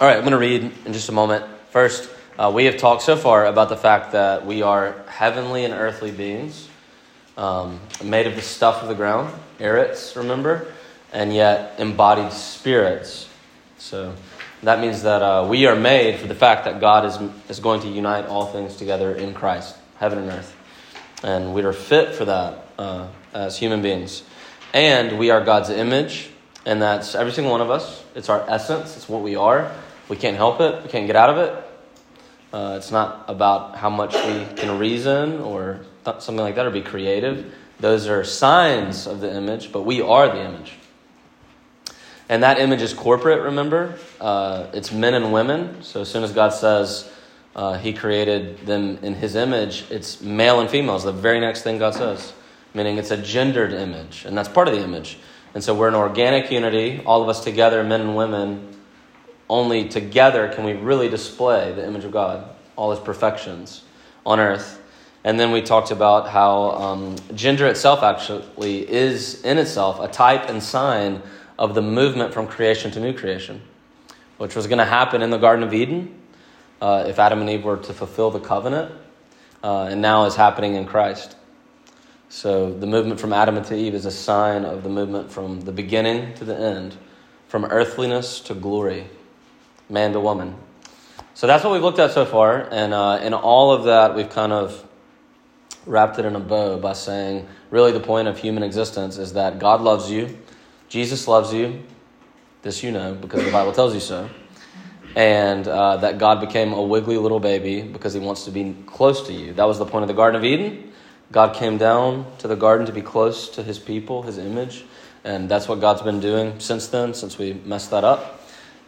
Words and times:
All 0.00 0.06
right, 0.06 0.16
I'm 0.16 0.22
going 0.22 0.32
to 0.32 0.38
read 0.38 0.62
in 0.86 0.94
just 0.94 1.10
a 1.10 1.12
moment. 1.12 1.44
First, 1.72 2.08
uh, 2.38 2.50
we 2.54 2.64
have 2.64 2.78
talked 2.78 3.02
so 3.02 3.16
far 3.16 3.44
about 3.44 3.68
the 3.68 3.76
fact 3.76 4.12
that 4.12 4.46
we 4.46 4.62
are 4.62 4.94
heavenly 5.06 5.66
and 5.66 5.74
earthly 5.74 6.10
beings, 6.10 6.70
um, 7.36 7.78
made 8.02 8.26
of 8.26 8.34
the 8.34 8.40
stuff 8.40 8.80
of 8.80 8.88
the 8.88 8.94
ground, 8.94 9.30
eretz, 9.58 10.16
remember, 10.16 10.72
and 11.12 11.34
yet 11.34 11.74
embodied 11.78 12.32
spirits. 12.32 13.28
So 13.76 14.14
that 14.62 14.80
means 14.80 15.02
that 15.02 15.20
uh, 15.20 15.46
we 15.46 15.66
are 15.66 15.76
made 15.76 16.18
for 16.18 16.28
the 16.28 16.34
fact 16.34 16.64
that 16.64 16.80
God 16.80 17.04
is, 17.04 17.18
is 17.50 17.60
going 17.60 17.82
to 17.82 17.88
unite 17.88 18.24
all 18.24 18.46
things 18.46 18.76
together 18.76 19.14
in 19.14 19.34
Christ, 19.34 19.76
heaven 19.98 20.20
and 20.20 20.30
earth. 20.30 20.56
And 21.22 21.52
we 21.52 21.62
are 21.62 21.74
fit 21.74 22.14
for 22.14 22.24
that 22.24 22.68
uh, 22.78 23.08
as 23.34 23.58
human 23.58 23.82
beings. 23.82 24.22
And 24.72 25.18
we 25.18 25.28
are 25.28 25.44
God's 25.44 25.68
image, 25.68 26.30
and 26.64 26.80
that's 26.80 27.14
every 27.14 27.32
single 27.32 27.52
one 27.52 27.60
of 27.60 27.70
us. 27.70 28.02
It's 28.14 28.30
our 28.30 28.48
essence, 28.48 28.96
it's 28.96 29.06
what 29.06 29.20
we 29.20 29.36
are. 29.36 29.70
We 30.10 30.16
can't 30.16 30.36
help 30.36 30.60
it, 30.60 30.82
we 30.82 30.88
can't 30.90 31.06
get 31.06 31.14
out 31.14 31.30
of 31.30 31.38
it. 31.38 31.64
Uh, 32.52 32.74
it's 32.76 32.90
not 32.90 33.26
about 33.28 33.76
how 33.76 33.90
much 33.90 34.12
we 34.12 34.44
can 34.56 34.76
reason 34.76 35.40
or 35.40 35.82
th- 36.04 36.20
something 36.20 36.42
like 36.42 36.56
that 36.56 36.66
or 36.66 36.70
be 36.70 36.82
creative. 36.82 37.54
Those 37.78 38.08
are 38.08 38.24
signs 38.24 39.06
of 39.06 39.20
the 39.20 39.32
image, 39.32 39.70
but 39.70 39.82
we 39.82 40.02
are 40.02 40.26
the 40.26 40.44
image. 40.44 40.72
And 42.28 42.42
that 42.42 42.58
image 42.58 42.82
is 42.82 42.92
corporate, 42.92 43.42
remember? 43.42 43.98
Uh, 44.20 44.66
it's 44.72 44.90
men 44.90 45.14
and 45.14 45.32
women. 45.32 45.80
So 45.82 46.00
as 46.00 46.10
soon 46.10 46.24
as 46.24 46.32
God 46.32 46.48
says 46.48 47.08
uh, 47.54 47.78
He 47.78 47.92
created 47.92 48.66
them 48.66 48.98
in 49.02 49.14
His 49.14 49.36
image, 49.36 49.84
it's 49.90 50.20
male 50.20 50.58
and 50.58 50.68
female, 50.68 50.98
the 50.98 51.12
very 51.12 51.38
next 51.38 51.62
thing 51.62 51.78
God 51.78 51.94
says, 51.94 52.32
meaning 52.74 52.98
it's 52.98 53.12
a 53.12 53.16
gendered 53.16 53.72
image, 53.72 54.24
and 54.24 54.36
that's 54.36 54.48
part 54.48 54.66
of 54.66 54.74
the 54.74 54.82
image. 54.82 55.18
And 55.54 55.62
so 55.62 55.72
we're 55.72 55.88
an 55.88 55.94
organic 55.94 56.50
unity, 56.50 57.00
all 57.06 57.22
of 57.22 57.28
us 57.28 57.44
together, 57.44 57.84
men 57.84 58.00
and 58.00 58.16
women, 58.16 58.79
only 59.50 59.88
together 59.88 60.48
can 60.48 60.64
we 60.64 60.72
really 60.72 61.08
display 61.08 61.72
the 61.72 61.84
image 61.84 62.04
of 62.04 62.12
God, 62.12 62.48
all 62.76 62.92
his 62.92 63.00
perfections 63.00 63.82
on 64.24 64.38
earth. 64.38 64.80
And 65.24 65.38
then 65.38 65.50
we 65.50 65.60
talked 65.60 65.90
about 65.90 66.28
how 66.28 66.70
um, 66.70 67.16
gender 67.34 67.66
itself 67.66 68.02
actually 68.02 68.88
is 68.88 69.42
in 69.42 69.58
itself 69.58 70.00
a 70.00 70.08
type 70.08 70.48
and 70.48 70.62
sign 70.62 71.20
of 71.58 71.74
the 71.74 71.82
movement 71.82 72.32
from 72.32 72.46
creation 72.46 72.90
to 72.92 73.00
new 73.00 73.12
creation, 73.12 73.60
which 74.38 74.56
was 74.56 74.66
going 74.66 74.78
to 74.78 74.84
happen 74.84 75.20
in 75.20 75.30
the 75.30 75.36
Garden 75.36 75.64
of 75.64 75.74
Eden 75.74 76.14
uh, 76.80 77.04
if 77.06 77.18
Adam 77.18 77.40
and 77.40 77.50
Eve 77.50 77.64
were 77.64 77.76
to 77.76 77.92
fulfill 77.92 78.30
the 78.30 78.40
covenant, 78.40 78.94
uh, 79.62 79.88
and 79.90 80.00
now 80.00 80.24
is 80.24 80.36
happening 80.36 80.76
in 80.76 80.86
Christ. 80.86 81.36
So 82.30 82.72
the 82.72 82.86
movement 82.86 83.20
from 83.20 83.32
Adam 83.34 83.62
to 83.62 83.76
Eve 83.76 83.94
is 83.94 84.06
a 84.06 84.10
sign 84.10 84.64
of 84.64 84.84
the 84.84 84.88
movement 84.88 85.30
from 85.30 85.60
the 85.62 85.72
beginning 85.72 86.32
to 86.34 86.44
the 86.44 86.56
end, 86.56 86.96
from 87.48 87.64
earthliness 87.66 88.40
to 88.40 88.54
glory 88.54 89.06
man 89.90 90.12
to 90.12 90.20
woman. 90.20 90.56
So 91.34 91.46
that's 91.46 91.64
what 91.64 91.72
we've 91.72 91.82
looked 91.82 91.98
at 91.98 92.12
so 92.12 92.24
far, 92.24 92.68
and 92.70 92.92
uh, 92.92 93.20
in 93.22 93.32
all 93.32 93.72
of 93.72 93.84
that, 93.84 94.14
we've 94.14 94.28
kind 94.28 94.52
of 94.52 94.86
wrapped 95.86 96.18
it 96.18 96.24
in 96.24 96.36
a 96.36 96.40
bow 96.40 96.78
by 96.78 96.92
saying, 96.92 97.48
really, 97.70 97.92
the 97.92 98.00
point 98.00 98.28
of 98.28 98.38
human 98.38 98.62
existence 98.62 99.16
is 99.16 99.32
that 99.32 99.58
God 99.58 99.80
loves 99.80 100.10
you, 100.10 100.36
Jesus 100.88 101.26
loves 101.26 101.52
you. 101.52 101.82
This 102.62 102.82
you 102.82 102.90
know 102.90 103.14
because 103.14 103.42
the 103.44 103.50
Bible 103.50 103.72
tells 103.72 103.94
you 103.94 104.00
so. 104.00 104.28
And 105.16 105.66
uh, 105.66 105.96
that 105.98 106.18
God 106.18 106.40
became 106.40 106.72
a 106.72 106.82
wiggly 106.82 107.16
little 107.16 107.40
baby 107.40 107.82
because 107.82 108.12
he 108.12 108.20
wants 108.20 108.44
to 108.44 108.50
be 108.50 108.76
close 108.86 109.26
to 109.28 109.32
you. 109.32 109.54
That 109.54 109.64
was 109.64 109.78
the 109.78 109.86
point 109.86 110.02
of 110.02 110.08
the 110.08 110.14
Garden 110.14 110.38
of 110.38 110.44
Eden. 110.44 110.92
God 111.32 111.54
came 111.54 111.78
down 111.78 112.26
to 112.38 112.48
the 112.48 112.56
garden 112.56 112.86
to 112.86 112.92
be 112.92 113.02
close 113.02 113.48
to 113.50 113.62
his 113.62 113.78
people, 113.78 114.22
his 114.22 114.36
image. 114.36 114.84
And 115.24 115.48
that's 115.48 115.68
what 115.68 115.80
God's 115.80 116.02
been 116.02 116.20
doing 116.20 116.60
since 116.60 116.88
then, 116.88 117.14
since 117.14 117.38
we 117.38 117.54
messed 117.54 117.90
that 117.92 118.04
up 118.04 118.39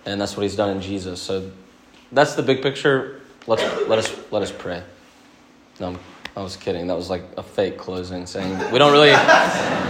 and 0.07 0.21
that's 0.21 0.37
what 0.37 0.43
he's 0.43 0.57
done 0.57 0.71
in 0.71 0.83
Jesus. 0.83 1.21
So 1.21 1.51
that's 2.11 2.35
the 2.35 2.43
big 2.43 2.63
picture. 2.63 3.21
Let's 3.47 3.63
let 3.89 3.99
us 3.99 4.15
let 4.31 4.43
us 4.43 4.53
pray. 4.53 4.83
No, 5.81 5.99
I 6.37 6.43
was 6.43 6.57
kidding. 6.57 6.87
That 6.87 6.97
was 6.97 7.11
like 7.11 7.25
a 7.37 7.43
fake 7.43 7.79
closing, 7.79 8.27
saying 8.27 8.73
we 8.73 8.79
don't 8.79 8.93
really 8.93 9.13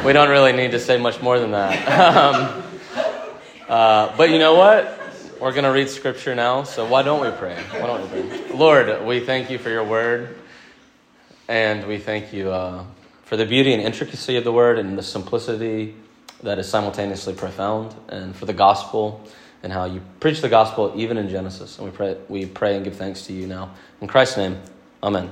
we 0.05 0.12
don't 0.12 0.31
really 0.31 0.53
need 0.53 0.71
to 0.73 0.81
say 0.81 0.99
much 0.99 1.21
more 1.21 1.39
than 1.39 1.53
that. 1.53 2.62
Um, 3.69 3.69
uh, 3.69 4.15
but 4.19 4.28
you 4.28 4.39
know 4.39 4.55
what? 4.55 4.99
We're 5.41 5.53
to 5.53 5.69
read 5.69 5.89
scripture 5.89 6.34
now, 6.34 6.62
so 6.62 6.84
why 6.84 7.03
don't 7.03 7.21
we 7.21 7.31
pray? 7.37 7.56
Why 7.71 7.87
don't 7.87 8.03
we 8.12 8.29
pray? 8.29 8.56
Lord, 8.56 9.05
we 9.05 9.21
thank 9.21 9.50
you 9.50 9.59
for 9.59 9.71
your 9.71 9.83
word, 9.83 10.37
and 11.49 11.87
we 11.89 11.99
thank 11.99 12.33
you 12.33 12.50
uh, 12.50 12.84
for 13.25 13.37
the 13.37 13.47
beauty 13.47 13.73
and 13.73 13.83
intricacy 13.83 14.37
of 14.37 14.44
the 14.44 14.53
word 14.53 14.79
and 14.79 14.97
the 14.97 15.03
simplicity 15.03 15.94
that 16.43 16.59
is 16.59 16.69
simultaneously 16.69 17.34
profound, 17.34 17.94
and 18.09 18.37
for 18.37 18.47
the 18.47 18.53
gospel 18.53 19.27
and 19.62 19.73
how 19.73 19.84
you 19.84 20.03
preach 20.21 20.41
the 20.41 20.49
gospel 20.49 20.93
even 20.97 21.17
in 21.17 21.28
Genesis. 21.28 21.78
And 21.78 21.91
we 21.91 21.97
pray, 21.97 22.17
we 22.28 22.47
pray 22.47 22.77
and 22.77 22.84
give 22.84 22.97
thanks 22.97 23.27
to 23.27 23.33
you 23.33 23.47
now. 23.47 23.75
In 24.00 24.09
Christ's 24.09 24.37
name, 24.37 24.59
amen. 25.03 25.31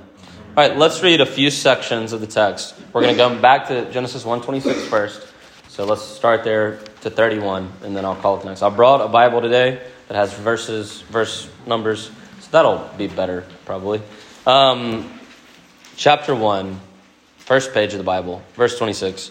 All 0.56 0.68
right, 0.68 0.76
let's 0.76 1.02
read 1.02 1.20
a 1.20 1.26
few 1.26 1.50
sections 1.50 2.12
of 2.12 2.20
the 2.20 2.26
text. 2.26 2.74
We're 2.92 3.02
going 3.02 3.14
to 3.14 3.18
go 3.18 3.40
back 3.40 3.68
to 3.68 3.90
Genesis 3.92 4.24
126 4.24 4.88
first. 4.88 5.26
So 5.68 5.84
let's 5.84 6.02
start 6.02 6.44
there 6.44 6.80
to 7.02 7.10
31, 7.10 7.70
and 7.84 7.96
then 7.96 8.04
I'll 8.04 8.16
call 8.16 8.38
it 8.40 8.44
next. 8.44 8.62
I 8.62 8.68
brought 8.68 9.00
a 9.00 9.08
Bible 9.08 9.40
today 9.40 9.80
that 10.08 10.14
has 10.14 10.32
verses, 10.34 11.02
verse 11.02 11.48
numbers, 11.66 12.10
so 12.40 12.48
that'll 12.50 12.90
be 12.98 13.06
better 13.06 13.44
probably. 13.64 14.02
Um, 14.46 15.20
chapter 15.96 16.34
1, 16.34 16.80
first 17.38 17.72
page 17.72 17.92
of 17.92 17.98
the 17.98 18.04
Bible, 18.04 18.42
verse 18.54 18.76
26. 18.76 19.30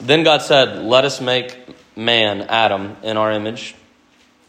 Then 0.00 0.24
God 0.24 0.42
said, 0.42 0.84
Let 0.84 1.04
us 1.04 1.20
make 1.20 1.56
man, 1.96 2.42
Adam, 2.42 2.96
in 3.02 3.16
our 3.16 3.32
image 3.32 3.76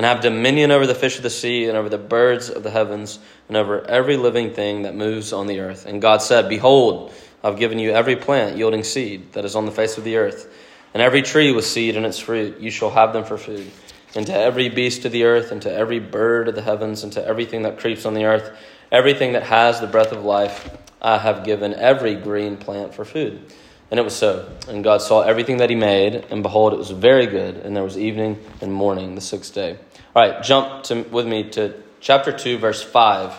and 0.00 0.06
have 0.06 0.22
dominion 0.22 0.70
over 0.70 0.86
the 0.86 0.94
fish 0.94 1.18
of 1.18 1.22
the 1.22 1.28
sea, 1.28 1.66
and 1.66 1.76
over 1.76 1.90
the 1.90 1.98
birds 1.98 2.48
of 2.48 2.62
the 2.62 2.70
heavens, 2.70 3.18
and 3.48 3.56
over 3.58 3.86
every 3.86 4.16
living 4.16 4.50
thing 4.50 4.84
that 4.84 4.94
moves 4.94 5.30
on 5.30 5.46
the 5.46 5.60
earth. 5.60 5.84
And 5.84 6.00
God 6.00 6.22
said, 6.22 6.48
Behold, 6.48 7.12
I've 7.44 7.58
given 7.58 7.78
you 7.78 7.90
every 7.90 8.16
plant 8.16 8.56
yielding 8.56 8.82
seed 8.82 9.34
that 9.34 9.44
is 9.44 9.54
on 9.54 9.66
the 9.66 9.70
face 9.70 9.98
of 9.98 10.04
the 10.04 10.16
earth, 10.16 10.50
and 10.94 11.02
every 11.02 11.20
tree 11.20 11.52
with 11.52 11.66
seed 11.66 11.96
in 11.96 12.06
its 12.06 12.18
fruit. 12.18 12.60
You 12.60 12.70
shall 12.70 12.88
have 12.88 13.12
them 13.12 13.24
for 13.24 13.36
food. 13.36 13.70
And 14.14 14.26
to 14.26 14.34
every 14.34 14.70
beast 14.70 15.04
of 15.04 15.12
the 15.12 15.24
earth, 15.24 15.52
and 15.52 15.60
to 15.60 15.70
every 15.70 15.98
bird 15.98 16.48
of 16.48 16.54
the 16.54 16.62
heavens, 16.62 17.04
and 17.04 17.12
to 17.12 17.22
everything 17.22 17.64
that 17.64 17.78
creeps 17.78 18.06
on 18.06 18.14
the 18.14 18.24
earth, 18.24 18.56
everything 18.90 19.34
that 19.34 19.42
has 19.42 19.82
the 19.82 19.86
breath 19.86 20.12
of 20.12 20.24
life, 20.24 20.78
I 21.02 21.18
have 21.18 21.44
given 21.44 21.74
every 21.74 22.14
green 22.14 22.56
plant 22.56 22.94
for 22.94 23.04
food. 23.04 23.52
And 23.90 24.00
it 24.00 24.02
was 24.02 24.16
so. 24.16 24.50
And 24.66 24.82
God 24.82 25.02
saw 25.02 25.20
everything 25.20 25.58
that 25.58 25.68
He 25.68 25.76
made, 25.76 26.24
and 26.30 26.42
behold, 26.42 26.72
it 26.72 26.78
was 26.78 26.90
very 26.90 27.26
good. 27.26 27.58
And 27.58 27.76
there 27.76 27.84
was 27.84 27.98
evening 27.98 28.42
and 28.62 28.72
morning, 28.72 29.14
the 29.14 29.20
sixth 29.20 29.52
day. 29.52 29.76
All 30.12 30.22
right, 30.28 30.42
jump 30.42 30.82
to, 30.84 31.02
with 31.02 31.24
me 31.24 31.50
to 31.50 31.72
chapter 32.00 32.32
2, 32.32 32.58
verse 32.58 32.82
5, 32.82 33.32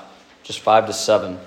just 0.44 0.62
5 0.62 0.88
to 0.88 0.94
7. 0.94 1.38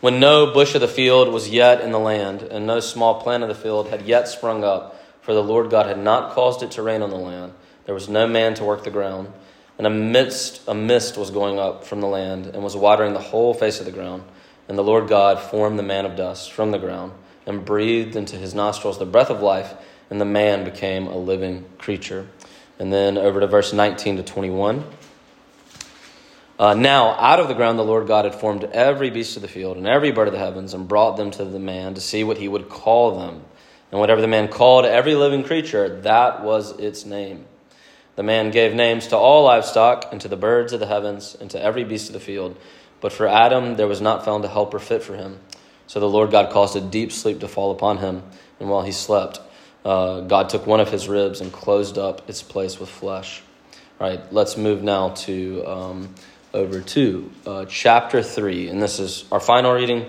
When 0.00 0.18
no 0.18 0.52
bush 0.52 0.74
of 0.74 0.80
the 0.80 0.88
field 0.88 1.32
was 1.32 1.48
yet 1.48 1.80
in 1.80 1.92
the 1.92 2.00
land, 2.00 2.42
and 2.42 2.66
no 2.66 2.80
small 2.80 3.20
plant 3.22 3.44
of 3.44 3.48
the 3.48 3.54
field 3.54 3.90
had 3.90 4.02
yet 4.02 4.26
sprung 4.26 4.64
up, 4.64 5.00
for 5.20 5.32
the 5.32 5.44
Lord 5.44 5.70
God 5.70 5.86
had 5.86 6.00
not 6.00 6.32
caused 6.32 6.64
it 6.64 6.72
to 6.72 6.82
rain 6.82 7.02
on 7.02 7.10
the 7.10 7.16
land, 7.16 7.52
there 7.84 7.94
was 7.94 8.08
no 8.08 8.26
man 8.26 8.54
to 8.54 8.64
work 8.64 8.82
the 8.82 8.90
ground. 8.90 9.32
And 9.78 9.86
amidst 9.86 10.66
a 10.66 10.74
mist 10.74 11.16
was 11.16 11.30
going 11.30 11.60
up 11.60 11.84
from 11.84 12.00
the 12.00 12.08
land, 12.08 12.46
and 12.46 12.64
was 12.64 12.76
watering 12.76 13.12
the 13.12 13.20
whole 13.20 13.54
face 13.54 13.78
of 13.78 13.86
the 13.86 13.92
ground. 13.92 14.24
And 14.68 14.76
the 14.76 14.82
Lord 14.82 15.06
God 15.06 15.38
formed 15.38 15.78
the 15.78 15.84
man 15.84 16.04
of 16.04 16.16
dust 16.16 16.50
from 16.50 16.72
the 16.72 16.78
ground 16.80 17.12
and 17.46 17.64
breathed 17.64 18.16
into 18.16 18.34
his 18.34 18.56
nostrils 18.56 18.98
the 18.98 19.06
breath 19.06 19.30
of 19.30 19.40
life, 19.40 19.72
and 20.10 20.20
the 20.20 20.24
man 20.24 20.64
became 20.64 21.06
a 21.06 21.16
living 21.16 21.64
creature. 21.78 22.26
And 22.78 22.92
then 22.92 23.16
over 23.16 23.40
to 23.40 23.46
verse 23.46 23.72
19 23.72 24.16
to 24.16 24.22
21. 24.22 24.84
Uh, 26.58 26.74
now, 26.74 27.10
out 27.18 27.40
of 27.40 27.48
the 27.48 27.54
ground, 27.54 27.78
the 27.78 27.84
Lord 27.84 28.06
God 28.06 28.24
had 28.24 28.34
formed 28.34 28.64
every 28.64 29.10
beast 29.10 29.36
of 29.36 29.42
the 29.42 29.48
field 29.48 29.76
and 29.76 29.86
every 29.86 30.12
bird 30.12 30.28
of 30.28 30.34
the 30.34 30.38
heavens 30.38 30.72
and 30.72 30.86
brought 30.86 31.16
them 31.16 31.30
to 31.32 31.44
the 31.44 31.58
man 31.58 31.94
to 31.94 32.00
see 32.00 32.22
what 32.22 32.38
he 32.38 32.46
would 32.46 32.68
call 32.68 33.18
them. 33.18 33.42
And 33.90 34.00
whatever 34.00 34.20
the 34.20 34.28
man 34.28 34.48
called 34.48 34.84
every 34.84 35.14
living 35.14 35.42
creature, 35.42 36.00
that 36.02 36.42
was 36.42 36.78
its 36.78 37.04
name. 37.04 37.46
The 38.16 38.22
man 38.22 38.52
gave 38.52 38.74
names 38.74 39.08
to 39.08 39.16
all 39.16 39.44
livestock 39.44 40.08
and 40.12 40.20
to 40.20 40.28
the 40.28 40.36
birds 40.36 40.72
of 40.72 40.80
the 40.80 40.86
heavens 40.86 41.36
and 41.40 41.50
to 41.50 41.60
every 41.60 41.82
beast 41.82 42.08
of 42.08 42.12
the 42.12 42.20
field. 42.20 42.56
But 43.00 43.12
for 43.12 43.26
Adam, 43.26 43.76
there 43.76 43.88
was 43.88 44.00
not 44.00 44.24
found 44.24 44.44
a 44.44 44.48
helper 44.48 44.78
fit 44.78 45.02
for 45.02 45.16
him. 45.16 45.40
So 45.86 46.00
the 46.00 46.08
Lord 46.08 46.30
God 46.30 46.52
caused 46.52 46.76
a 46.76 46.80
deep 46.80 47.12
sleep 47.12 47.40
to 47.40 47.48
fall 47.48 47.70
upon 47.70 47.98
him, 47.98 48.22
and 48.58 48.70
while 48.70 48.82
he 48.82 48.92
slept, 48.92 49.40
uh, 49.84 50.20
God 50.20 50.48
took 50.48 50.66
one 50.66 50.80
of 50.80 50.90
his 50.90 51.08
ribs 51.08 51.40
and 51.40 51.52
closed 51.52 51.98
up 51.98 52.28
its 52.28 52.42
place 52.42 52.80
with 52.80 52.88
flesh. 52.88 53.42
All 54.00 54.08
right, 54.08 54.32
let's 54.32 54.56
move 54.56 54.82
now 54.82 55.10
to 55.10 55.64
um, 55.66 56.14
over 56.52 56.80
to 56.80 57.30
uh, 57.46 57.64
chapter 57.66 58.22
3. 58.22 58.68
And 58.68 58.82
this 58.82 58.98
is 58.98 59.24
our 59.30 59.40
final 59.40 59.72
reading, 59.72 60.06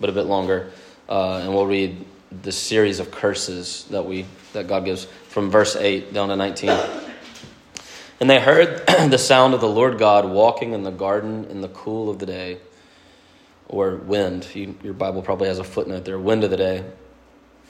but 0.00 0.08
a 0.10 0.12
bit 0.12 0.26
longer, 0.26 0.70
uh, 1.08 1.40
and 1.42 1.54
we'll 1.54 1.66
read 1.66 2.04
the 2.42 2.52
series 2.52 3.00
of 3.00 3.10
curses 3.10 3.84
that 3.90 4.04
we 4.06 4.26
that 4.52 4.66
God 4.66 4.84
gives 4.84 5.04
from 5.28 5.50
verse 5.50 5.76
eight 5.76 6.12
down 6.12 6.28
to 6.28 6.36
nineteen. 6.36 6.76
And 8.20 8.28
they 8.28 8.40
heard 8.40 8.86
the 8.86 9.18
sound 9.18 9.54
of 9.54 9.60
the 9.60 9.68
Lord 9.68 9.98
God 9.98 10.28
walking 10.28 10.72
in 10.72 10.82
the 10.82 10.90
garden 10.90 11.44
in 11.46 11.60
the 11.60 11.68
cool 11.68 12.10
of 12.10 12.18
the 12.18 12.26
day, 12.26 12.58
or 13.68 13.96
wind. 13.96 14.46
You, 14.54 14.76
your 14.82 14.94
Bible 14.94 15.22
probably 15.22 15.48
has 15.48 15.58
a 15.58 15.64
footnote 15.64 16.04
there, 16.04 16.18
wind 16.18 16.44
of 16.44 16.50
the 16.50 16.56
day. 16.56 16.84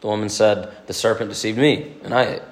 The 0.00 0.06
woman 0.06 0.28
said, 0.28 0.72
The 0.86 0.94
serpent 0.94 1.30
deceived 1.30 1.58
me, 1.58 1.96
and 2.04 2.14
I 2.14 2.24
ate. 2.24 2.42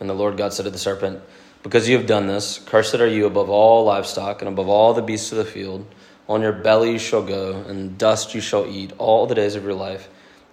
And 0.00 0.08
the 0.08 0.14
Lord 0.14 0.36
God 0.36 0.52
said 0.52 0.64
to 0.64 0.70
the 0.70 0.78
serpent, 0.78 1.20
Because 1.62 1.88
you 1.88 1.96
have 1.96 2.06
done 2.06 2.26
this, 2.26 2.58
cursed 2.58 2.96
are 2.96 3.06
you 3.06 3.26
above 3.26 3.50
all 3.50 3.84
livestock 3.84 4.42
and 4.42 4.48
above 4.48 4.68
all 4.68 4.94
the 4.94 5.02
beasts 5.02 5.32
of 5.32 5.38
the 5.38 5.44
field. 5.44 5.86
On 6.28 6.42
your 6.42 6.52
belly 6.52 6.92
you 6.92 6.98
shall 6.98 7.22
go, 7.22 7.64
and 7.68 7.96
dust 7.96 8.34
you 8.34 8.40
shall 8.40 8.66
eat 8.66 8.92
all 8.98 9.26
the 9.26 9.34
days 9.34 9.54
of 9.54 9.64
your 9.64 9.74
life. 9.74 10.08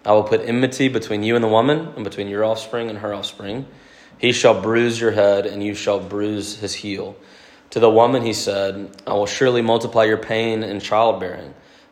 I 0.05 0.11
will 0.13 0.23
put 0.23 0.41
enmity 0.41 0.87
between 0.87 1.23
you 1.23 1.35
and 1.35 1.43
the 1.43 1.49
woman, 1.49 1.93
and 1.95 2.03
between 2.03 2.27
your 2.27 2.45
offspring 2.45 2.89
and 2.89 2.99
her 2.99 3.13
offspring. 3.13 3.65
He 4.17 4.31
shall 4.31 4.61
bruise 4.61 5.01
your 5.01 5.11
head, 5.11 5.45
and 5.45 5.63
you 5.63 5.73
shall 5.73 5.99
bruise 5.99 6.59
his 6.59 6.75
heel. 6.75 7.15
To 7.71 7.79
the 7.79 7.89
woman 7.89 8.23
he 8.23 8.33
said, 8.33 8.95
I 9.05 9.13
will 9.13 9.25
surely 9.25 9.61
multiply 9.61 10.05
your 10.05 10.17
pain 10.17 10.63
in 10.63 10.79
childbearing. 10.79 11.53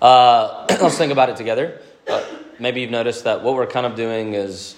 uh, 0.00 0.66
let's 0.80 0.96
think 0.96 1.12
about 1.12 1.30
it 1.30 1.36
together. 1.36 1.80
Uh, 2.08 2.24
maybe 2.58 2.80
you've 2.80 2.90
noticed 2.90 3.24
that 3.24 3.42
what 3.42 3.54
we're 3.54 3.66
kind 3.66 3.86
of 3.86 3.96
doing 3.96 4.34
is 4.34 4.76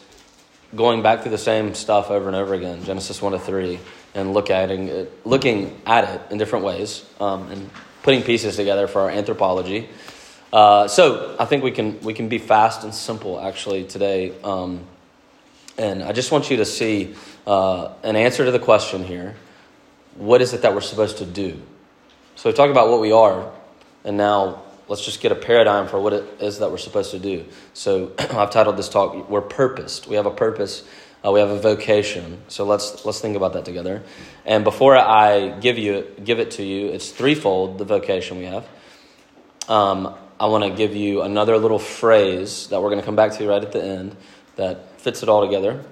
going 0.74 1.02
back 1.02 1.22
through 1.22 1.30
the 1.30 1.38
same 1.38 1.74
stuff 1.74 2.10
over 2.10 2.26
and 2.26 2.36
over 2.36 2.54
again, 2.54 2.84
Genesis 2.84 3.20
1 3.20 3.32
to 3.32 3.38
3, 3.38 3.78
and 4.14 4.32
look 4.32 4.50
at 4.50 4.70
it, 4.70 5.26
looking 5.26 5.80
at 5.86 6.04
it 6.04 6.32
in 6.32 6.38
different 6.38 6.64
ways 6.64 7.04
um, 7.20 7.50
and 7.50 7.70
putting 8.02 8.22
pieces 8.22 8.56
together 8.56 8.86
for 8.86 9.02
our 9.02 9.10
anthropology. 9.10 9.88
Uh, 10.52 10.88
so 10.88 11.36
I 11.38 11.44
think 11.44 11.62
we 11.62 11.70
can, 11.70 12.00
we 12.00 12.14
can 12.14 12.28
be 12.28 12.38
fast 12.38 12.84
and 12.84 12.94
simple 12.94 13.40
actually 13.40 13.84
today. 13.84 14.34
Um, 14.42 14.86
and 15.78 16.02
I 16.02 16.12
just 16.12 16.30
want 16.32 16.50
you 16.50 16.58
to 16.58 16.64
see 16.64 17.14
uh, 17.46 17.92
an 18.02 18.16
answer 18.16 18.44
to 18.44 18.50
the 18.50 18.58
question 18.58 19.04
here 19.04 19.34
what 20.16 20.42
is 20.42 20.52
it 20.52 20.60
that 20.60 20.74
we're 20.74 20.82
supposed 20.82 21.18
to 21.18 21.26
do? 21.26 21.58
So 22.36 22.50
we 22.50 22.54
talked 22.54 22.70
about 22.70 22.90
what 22.90 23.00
we 23.00 23.12
are, 23.12 23.50
and 24.04 24.18
now 24.18 24.62
let's 24.88 25.04
just 25.04 25.20
get 25.20 25.32
a 25.32 25.36
paradigm 25.36 25.88
for 25.88 26.00
what 26.00 26.12
it 26.12 26.24
is 26.40 26.58
that 26.58 26.70
we're 26.70 26.78
supposed 26.78 27.10
to 27.12 27.18
do. 27.18 27.44
So 27.74 28.12
I've 28.18 28.50
titled 28.50 28.76
this 28.76 28.88
talk 28.88 29.28
"We're 29.28 29.40
Purposed." 29.40 30.06
We 30.06 30.16
have 30.16 30.26
a 30.26 30.30
purpose. 30.30 30.84
Uh, 31.24 31.30
we 31.30 31.40
have 31.40 31.50
a 31.50 31.58
vocation. 31.58 32.42
So 32.48 32.64
let's 32.64 33.04
let's 33.04 33.20
think 33.20 33.36
about 33.36 33.52
that 33.52 33.64
together. 33.64 34.02
And 34.44 34.64
before 34.64 34.96
I 34.96 35.50
give 35.60 35.78
you 35.78 36.06
give 36.22 36.40
it 36.40 36.52
to 36.52 36.62
you, 36.62 36.88
it's 36.88 37.10
threefold 37.10 37.78
the 37.78 37.84
vocation 37.84 38.38
we 38.38 38.44
have. 38.44 38.66
Um, 39.68 40.14
I 40.40 40.46
want 40.46 40.64
to 40.64 40.70
give 40.70 40.96
you 40.96 41.22
another 41.22 41.56
little 41.56 41.78
phrase 41.78 42.66
that 42.68 42.82
we're 42.82 42.90
going 42.90 43.00
to 43.00 43.06
come 43.06 43.14
back 43.14 43.32
to 43.34 43.48
right 43.48 43.62
at 43.62 43.70
the 43.70 43.82
end 43.82 44.16
that 44.56 45.00
fits 45.00 45.22
it 45.22 45.28
all 45.28 45.44
together. 45.44 45.84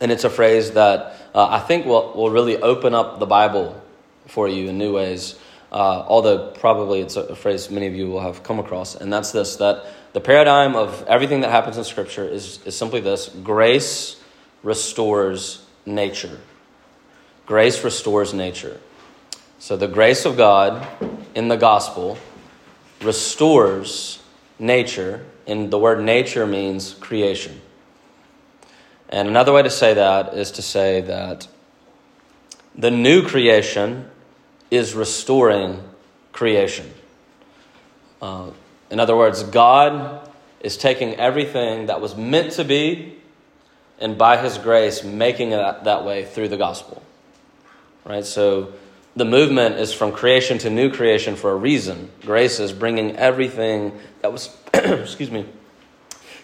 And 0.00 0.10
it's 0.10 0.24
a 0.24 0.30
phrase 0.30 0.70
that 0.72 1.16
uh, 1.34 1.48
I 1.48 1.58
think 1.58 1.84
will, 1.84 2.14
will 2.14 2.30
really 2.30 2.56
open 2.56 2.94
up 2.94 3.18
the 3.18 3.26
Bible 3.26 3.82
for 4.26 4.48
you 4.48 4.68
in 4.68 4.78
new 4.78 4.94
ways. 4.94 5.38
Uh, 5.70 6.04
although 6.06 6.50
probably 6.52 7.00
it's 7.00 7.16
a 7.16 7.36
phrase 7.36 7.70
many 7.70 7.86
of 7.86 7.94
you 7.94 8.08
will 8.08 8.20
have 8.20 8.42
come 8.42 8.58
across, 8.58 8.94
and 8.94 9.12
that's 9.12 9.32
this 9.32 9.56
that 9.56 9.84
the 10.14 10.20
paradigm 10.20 10.74
of 10.74 11.04
everything 11.06 11.42
that 11.42 11.50
happens 11.50 11.76
in 11.76 11.84
Scripture 11.84 12.24
is, 12.24 12.60
is 12.64 12.76
simply 12.76 13.00
this 13.00 13.28
grace 13.28 14.16
restores 14.62 15.64
nature. 15.84 16.40
Grace 17.46 17.84
restores 17.84 18.32
nature. 18.32 18.80
So 19.58 19.76
the 19.76 19.88
grace 19.88 20.24
of 20.24 20.36
God 20.36 20.86
in 21.34 21.48
the 21.48 21.56
gospel 21.56 22.18
restores 23.02 24.22
nature, 24.58 25.24
and 25.46 25.70
the 25.70 25.78
word 25.78 26.02
nature 26.02 26.46
means 26.46 26.94
creation. 26.94 27.60
And 29.08 29.28
another 29.28 29.52
way 29.52 29.62
to 29.62 29.70
say 29.70 29.94
that 29.94 30.34
is 30.34 30.50
to 30.52 30.62
say 30.62 31.00
that 31.02 31.48
the 32.74 32.90
new 32.90 33.26
creation 33.26 34.10
is 34.70 34.94
restoring 34.94 35.82
creation. 36.32 36.90
Uh, 38.20 38.50
in 38.90 39.00
other 39.00 39.16
words, 39.16 39.42
God 39.42 40.28
is 40.60 40.76
taking 40.76 41.14
everything 41.16 41.86
that 41.86 42.00
was 42.00 42.16
meant 42.16 42.52
to 42.52 42.64
be 42.64 43.16
and 44.00 44.16
by 44.16 44.36
His 44.36 44.58
grace 44.58 45.02
making 45.02 45.52
it 45.52 45.84
that 45.84 46.04
way 46.04 46.24
through 46.24 46.48
the 46.48 46.56
gospel. 46.56 47.02
Right? 48.04 48.24
So 48.24 48.72
the 49.16 49.24
movement 49.24 49.76
is 49.76 49.92
from 49.92 50.12
creation 50.12 50.58
to 50.58 50.70
new 50.70 50.90
creation 50.90 51.36
for 51.36 51.50
a 51.50 51.56
reason. 51.56 52.10
Grace 52.22 52.60
is 52.60 52.72
bringing 52.72 53.16
everything 53.16 53.98
that 54.22 54.32
was, 54.32 54.56
excuse 54.74 55.30
me, 55.30 55.44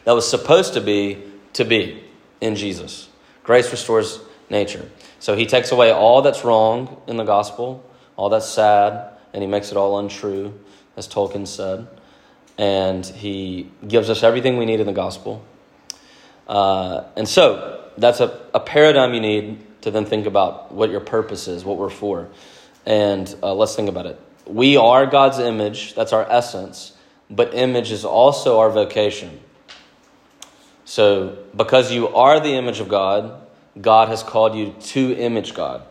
that 0.05 0.13
was 0.13 0.29
supposed 0.29 0.75
to 0.75 0.81
be 0.81 1.23
to 1.55 1.65
be 1.65 2.03
in 2.41 2.57
Jesus. 2.57 3.09
Grace 3.45 3.71
restores 3.71 4.21
nature. 4.51 4.91
So 5.21 5.37
he 5.37 5.47
takes 5.47 5.71
away 5.71 5.93
all 5.93 6.23
that's 6.23 6.45
wrong 6.45 7.01
in 7.07 7.17
the 7.17 7.25
gospel, 7.25 7.85
all 8.17 8.29
that's 8.29 8.49
sad, 8.49 9.11
and 9.33 9.43
he 9.43 9.49
makes 9.49 9.71
it 9.71 9.77
all 9.77 9.99
untrue, 9.99 10.59
as 10.97 11.09
Tolkien 11.09 11.47
said. 11.47 11.87
And 12.57 13.05
he 13.05 13.71
gives 13.87 14.09
us 14.11 14.23
everything 14.23 14.57
we 14.57 14.65
need 14.65 14.81
in 14.81 14.87
the 14.87 14.93
gospel. 14.93 15.45
Uh, 16.47 17.05
and 17.17 17.29
so 17.29 17.91
that's 17.99 18.21
a, 18.21 18.41
a 18.55 18.61
paradigm 18.61 19.15
you 19.15 19.21
need 19.21 19.83
to 19.83 19.91
then 19.91 20.07
think 20.07 20.27
about 20.27 20.73
what 20.73 20.91
your 20.91 21.01
purpose 21.01 21.49
is, 21.49 21.65
what 21.65 21.77
we're 21.77 21.91
for. 21.91 22.29
And 22.87 23.35
uh, 23.43 23.55
let's 23.55 23.75
think 23.75 23.89
about 23.89 24.07
it. 24.07 24.21
We 24.47 24.77
are 24.77 25.07
God's 25.07 25.39
image, 25.39 25.95
that's 25.95 26.13
our 26.13 26.31
essence, 26.31 26.93
but 27.31 27.55
image 27.55 27.91
is 27.91 28.05
also 28.05 28.61
our 28.61 28.71
vocation. 28.71 29.41
So, 30.85 31.39
because 31.57 31.91
you 31.91 32.09
are 32.09 32.41
the 32.41 32.55
image 32.55 32.81
of 32.81 32.89
God, 32.89 33.41
God 33.81 34.09
has 34.09 34.23
called 34.23 34.55
you 34.55 34.75
to 34.79 35.15
image 35.17 35.55
God. 35.55 35.83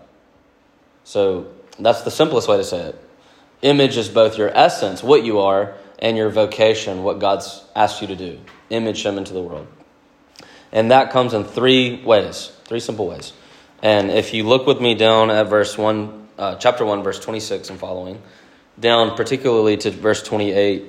So, 1.04 1.48
that's 1.80 2.02
the 2.02 2.12
simplest 2.12 2.48
way 2.48 2.58
to 2.58 2.64
say 2.64 2.80
it. 2.80 3.10
Image 3.62 3.98
is 3.98 4.10
both 4.10 4.38
your 4.38 4.56
essence, 4.56 5.02
what 5.02 5.24
you 5.24 5.40
are, 5.40 5.76
and 6.00 6.18
your 6.18 6.30
vocation, 6.30 7.04
what 7.04 7.20
God's 7.20 7.64
asked 7.76 8.02
you 8.02 8.08
to 8.08 8.16
do. 8.16 8.40
Image 8.70 9.06
Him 9.06 9.18
into 9.18 9.34
the 9.34 9.42
world. 9.42 9.68
And 10.72 10.92
that 10.92 11.12
comes 11.12 11.34
in 11.34 11.44
three 11.44 12.04
ways, 12.04 12.52
three 12.66 12.80
simple 12.80 13.08
ways. 13.08 13.32
And 13.82 14.12
if 14.12 14.34
you 14.34 14.44
look 14.44 14.66
with 14.66 14.82
me 14.82 14.96
down 14.96 15.30
at 15.30 15.48
verse 15.48 15.78
1, 15.78 16.28
uh, 16.38 16.56
chapter 16.56 16.84
1, 16.84 17.04
verse 17.04 17.20
26 17.20 17.70
and 17.70 17.80
following, 17.80 18.22
down 18.80 19.16
particularly 19.16 19.78
to 19.78 19.92
verse 19.92 20.24
28, 20.24 20.86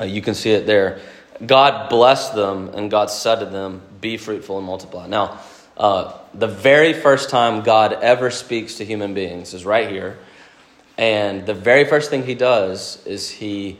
uh, 0.00 0.04
you 0.04 0.20
can 0.20 0.34
see 0.34 0.50
it 0.50 0.66
there. 0.66 1.00
God 1.44 1.88
blessed 1.88 2.34
them, 2.34 2.68
and 2.68 2.90
God 2.90 3.10
said 3.10 3.36
to 3.36 3.46
them, 3.46 3.82
Be 4.00 4.16
fruitful 4.16 4.58
and 4.58 4.66
multiply. 4.66 5.06
Now, 5.06 5.40
uh, 5.76 6.18
the 6.34 6.48
very 6.48 6.92
first 6.92 7.30
time 7.30 7.62
God 7.62 7.92
ever 7.94 8.30
speaks 8.30 8.76
to 8.76 8.84
human 8.84 9.14
beings 9.14 9.54
is 9.54 9.64
right 9.64 9.88
here. 9.90 10.18
And 10.98 11.46
the 11.46 11.54
very 11.54 11.84
first 11.84 12.10
thing 12.10 12.24
he 12.24 12.34
does 12.34 13.04
is 13.06 13.30
he 13.30 13.78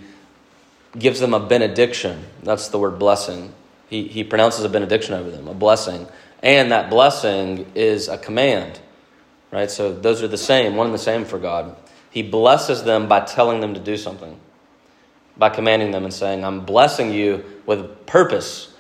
gives 0.99 1.21
them 1.21 1.35
a 1.35 1.41
benediction. 1.41 2.25
That's 2.43 2.69
the 2.69 2.79
word 2.79 2.99
blessing. 2.99 3.53
He, 3.89 4.09
he 4.09 4.25
pronounces 4.25 4.65
a 4.65 4.69
benediction 4.69 5.15
over 5.15 5.31
them, 5.31 5.49
a 5.49 5.55
blessing. 5.55 6.07
And 6.43 6.73
that 6.73 6.91
blessing 6.91 7.71
is 7.75 8.09
a 8.09 8.19
command, 8.19 8.81
right? 9.53 9.71
So 9.71 9.93
those 9.93 10.23
are 10.23 10.29
the 10.29 10.39
same, 10.39 10.77
one 10.77 10.87
and 10.87 10.95
the 10.95 10.99
same 10.99 11.25
for 11.25 11.39
God. 11.39 11.77
He 12.11 12.23
blesses 12.23 12.83
them 12.85 13.09
by 13.09 13.21
telling 13.21 13.61
them 13.61 13.75
to 13.75 13.81
do 13.81 13.97
something. 13.97 14.39
by 15.37 15.49
commanding 15.51 15.91
them 15.91 16.05
and 16.05 16.13
saying, 16.13 16.45
I'm 16.45 16.65
blessing 16.65 17.13
you 17.13 17.45
with 17.67 18.07
purpose, 18.07 18.73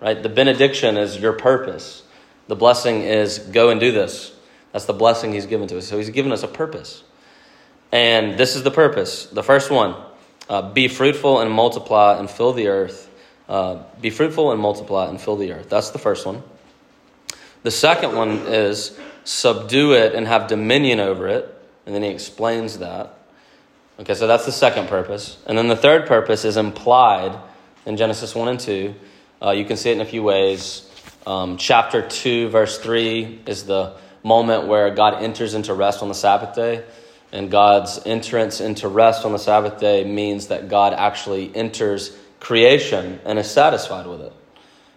right? 0.00 0.22
The 0.22 0.28
benediction 0.28 0.96
is 0.96 1.18
your 1.18 1.32
purpose. 1.32 2.02
The 2.48 2.56
blessing 2.56 3.02
is 3.02 3.38
go 3.38 3.70
and 3.70 3.80
do 3.80 3.92
this. 3.92 4.32
That's 4.72 4.84
the 4.84 4.92
blessing 4.92 5.32
he's 5.32 5.46
given 5.46 5.68
to 5.68 5.78
us. 5.78 5.86
So 5.86 5.96
he's 5.96 6.10
given 6.10 6.32
us 6.32 6.42
a 6.42 6.48
purpose. 6.48 7.02
And 7.92 8.38
this 8.38 8.56
is 8.56 8.62
the 8.62 8.70
purpose. 8.70 9.26
The 9.26 9.42
first 9.42 9.70
one 9.70 9.96
uh, 10.48 10.72
be 10.72 10.88
fruitful 10.88 11.40
and 11.40 11.50
multiply 11.50 12.18
and 12.18 12.30
fill 12.30 12.52
the 12.52 12.68
earth. 12.68 13.10
Uh, 13.48 13.82
be 14.00 14.10
fruitful 14.10 14.52
and 14.52 14.60
multiply 14.60 15.08
and 15.08 15.20
fill 15.20 15.36
the 15.36 15.52
earth. 15.52 15.68
That's 15.68 15.90
the 15.90 15.98
first 15.98 16.26
one. 16.26 16.42
The 17.62 17.70
second 17.70 18.14
one 18.14 18.30
is 18.46 18.98
subdue 19.24 19.94
it 19.94 20.14
and 20.14 20.26
have 20.26 20.46
dominion 20.48 21.00
over 21.00 21.28
it. 21.28 21.52
And 21.84 21.94
then 21.94 22.02
he 22.02 22.10
explains 22.10 22.78
that. 22.78 23.14
Okay, 23.98 24.14
so 24.14 24.26
that's 24.26 24.44
the 24.44 24.52
second 24.52 24.88
purpose. 24.88 25.38
And 25.46 25.56
then 25.56 25.68
the 25.68 25.76
third 25.76 26.06
purpose 26.06 26.44
is 26.44 26.56
implied 26.56 27.38
in 27.86 27.96
Genesis 27.96 28.34
1 28.34 28.48
and 28.48 28.60
2. 28.60 28.94
Uh, 29.42 29.50
you 29.52 29.64
can 29.64 29.76
see 29.76 29.90
it 29.90 29.94
in 29.94 30.00
a 30.00 30.06
few 30.06 30.22
ways. 30.22 30.85
Um, 31.26 31.56
chapter 31.56 32.06
2, 32.06 32.50
verse 32.50 32.78
3 32.78 33.40
is 33.46 33.64
the 33.64 33.96
moment 34.22 34.68
where 34.68 34.94
God 34.94 35.22
enters 35.24 35.54
into 35.54 35.74
rest 35.74 36.00
on 36.00 36.08
the 36.08 36.14
Sabbath 36.14 36.54
day. 36.54 36.84
And 37.32 37.50
God's 37.50 38.00
entrance 38.06 38.60
into 38.60 38.86
rest 38.86 39.24
on 39.24 39.32
the 39.32 39.38
Sabbath 39.38 39.80
day 39.80 40.04
means 40.04 40.46
that 40.46 40.68
God 40.68 40.92
actually 40.92 41.54
enters 41.54 42.16
creation 42.38 43.18
and 43.24 43.40
is 43.40 43.50
satisfied 43.50 44.06
with 44.06 44.20
it. 44.20 44.32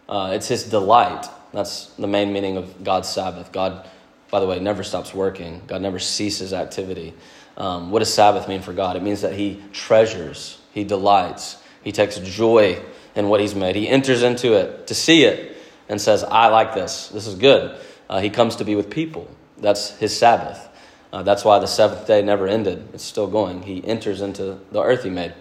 Uh, 0.07 0.31
it's 0.33 0.48
his 0.48 0.63
delight. 0.63 1.25
That's 1.51 1.88
the 1.93 2.07
main 2.07 2.31
meaning 2.31 2.57
of 2.57 2.83
God's 2.83 3.09
Sabbath. 3.09 3.51
God, 3.51 3.88
by 4.29 4.39
the 4.39 4.45
way, 4.45 4.59
never 4.59 4.83
stops 4.83 5.13
working, 5.13 5.63
God 5.65 5.81
never 5.81 5.98
ceases 5.98 6.53
activity. 6.53 7.15
Um, 7.57 7.89
what 7.89 8.00
does 8.00 8.13
Sabbath 8.13 8.48
mean 8.48 8.62
for 8.62 8.74
God? 8.74 8.95
It 8.95 9.03
means 9.03 9.21
that 9.21 9.33
he 9.33 9.62
treasures, 9.74 10.59
he 10.71 10.83
delights, 10.83 11.62
he 11.83 11.91
takes 11.91 12.19
joy 12.19 12.79
in 13.15 13.29
what 13.29 13.41
he's 13.41 13.55
made. 13.55 13.75
He 13.75 13.89
enters 13.89 14.21
into 14.21 14.53
it 14.53 14.88
to 14.88 14.95
see 14.95 15.24
it 15.24 15.49
and 15.89 16.00
says, 16.00 16.24
I 16.24 16.48
like 16.48 16.74
this. 16.74 17.10
This 17.10 17.27
is 17.27 17.36
good. 17.36 17.77
Uh, 18.10 18.19
he 18.19 18.29
comes 18.29 18.55
to 18.58 18.63
be 18.63 18.75
with 18.75 18.89
people. 18.89 19.29
That's 19.58 19.98
his 19.98 20.17
Sabbath. 20.17 20.67
Uh, 21.12 21.24
that's 21.24 21.43
why 21.43 21.60
the 21.60 21.67
seventh 21.67 22.05
day 22.05 22.22
never 22.22 22.48
ended. 22.48 22.88
It's 22.93 23.03
still 23.03 23.27
going. 23.27 23.63
He 23.63 23.84
enters 23.86 24.22
into 24.22 24.60
the 24.72 24.81
earth 24.81 25.03
he 25.03 25.10
made, 25.10 25.34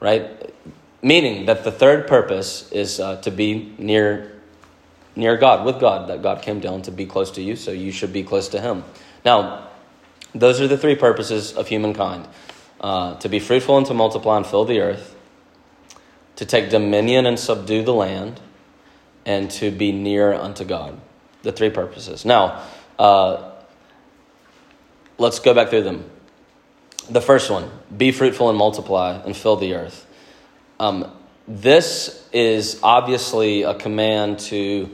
right? 0.00 0.52
Meaning 1.02 1.46
that 1.46 1.64
the 1.64 1.72
third 1.72 2.06
purpose 2.06 2.70
is 2.72 3.00
uh, 3.00 3.16
to 3.22 3.30
be 3.30 3.74
near, 3.78 4.38
near 5.16 5.36
God, 5.36 5.64
with 5.64 5.80
God, 5.80 6.08
that 6.10 6.22
God 6.22 6.42
came 6.42 6.60
down 6.60 6.82
to 6.82 6.90
be 6.90 7.06
close 7.06 7.30
to 7.32 7.42
you, 7.42 7.56
so 7.56 7.70
you 7.70 7.90
should 7.90 8.12
be 8.12 8.22
close 8.22 8.48
to 8.48 8.60
Him. 8.60 8.84
Now, 9.24 9.68
those 10.34 10.60
are 10.60 10.68
the 10.68 10.76
three 10.76 10.96
purposes 10.96 11.52
of 11.54 11.68
humankind 11.68 12.28
uh, 12.80 13.14
to 13.16 13.28
be 13.28 13.38
fruitful 13.38 13.78
and 13.78 13.86
to 13.86 13.94
multiply 13.94 14.36
and 14.36 14.46
fill 14.46 14.64
the 14.64 14.80
earth, 14.80 15.16
to 16.36 16.44
take 16.44 16.68
dominion 16.68 17.24
and 17.24 17.38
subdue 17.38 17.82
the 17.82 17.94
land, 17.94 18.40
and 19.28 19.50
to 19.50 19.70
be 19.70 19.92
near 19.92 20.32
unto 20.32 20.64
God. 20.64 20.98
The 21.42 21.52
three 21.52 21.70
purposes. 21.70 22.24
Now, 22.24 22.64
uh, 22.98 23.52
let's 25.18 25.38
go 25.38 25.54
back 25.54 25.68
through 25.68 25.82
them. 25.82 26.10
The 27.10 27.20
first 27.20 27.50
one 27.50 27.70
be 27.96 28.10
fruitful 28.10 28.48
and 28.48 28.58
multiply 28.58 29.20
and 29.24 29.36
fill 29.36 29.56
the 29.56 29.74
earth. 29.74 30.06
Um, 30.80 31.12
this 31.46 32.26
is 32.32 32.80
obviously 32.82 33.62
a 33.62 33.74
command 33.74 34.38
to 34.50 34.88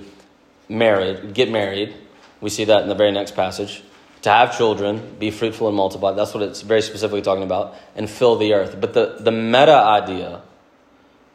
marry, 0.69 1.33
get 1.33 1.51
married. 1.51 1.95
We 2.41 2.51
see 2.51 2.65
that 2.65 2.83
in 2.83 2.89
the 2.89 2.95
very 2.95 3.13
next 3.13 3.37
passage. 3.37 3.83
To 4.23 4.31
have 4.31 4.57
children, 4.57 5.17
be 5.19 5.31
fruitful 5.31 5.69
and 5.69 5.77
multiply. 5.77 6.13
That's 6.13 6.35
what 6.35 6.43
it's 6.43 6.63
very 6.63 6.83
specifically 6.83 7.23
talking 7.23 7.45
about. 7.45 7.77
And 7.95 8.11
fill 8.11 8.37
the 8.37 8.55
earth. 8.55 8.81
But 8.81 8.95
the, 8.95 9.17
the 9.21 9.33
meta 9.33 9.77
idea, 9.77 10.43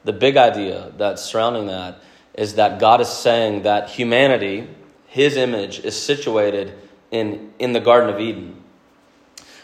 the 0.03 0.13
big 0.13 0.37
idea 0.37 0.91
that's 0.97 1.21
surrounding 1.21 1.67
that, 1.67 1.99
is 2.33 2.55
that 2.55 2.79
God 2.79 3.01
is 3.01 3.09
saying 3.09 3.63
that 3.63 3.89
humanity, 3.89 4.67
his 5.07 5.35
image, 5.35 5.79
is 5.79 5.99
situated 5.99 6.73
in, 7.11 7.53
in 7.59 7.73
the 7.73 7.79
Garden 7.79 8.09
of 8.09 8.19
Eden. 8.19 8.61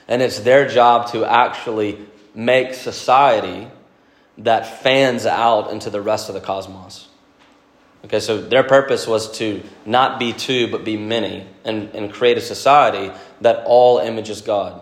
And 0.08 0.22
it's 0.22 0.40
their 0.40 0.68
job 0.68 1.12
to 1.12 1.26
actually 1.26 1.98
make 2.34 2.74
society 2.74 3.68
that 4.38 4.82
fans 4.82 5.26
out 5.26 5.72
into 5.72 5.90
the 5.90 6.02
rest 6.02 6.30
of 6.30 6.36
the 6.36 6.42
cosmos. 6.42 7.08
Okay, 8.06 8.20
so 8.20 8.40
their 8.40 8.64
purpose 8.64 9.08
was 9.08 9.32
to 9.40 9.64
not 9.86 10.20
be 10.20 10.32
two, 10.32 10.70
but 10.70 10.84
be 10.84 10.96
many, 10.96 11.48
and, 11.64 11.90
and 11.96 12.14
create 12.14 12.38
a 12.38 12.42
society 12.42 13.12
that 13.42 13.64
all 13.66 13.98
images 13.98 14.42
God. 14.42 14.82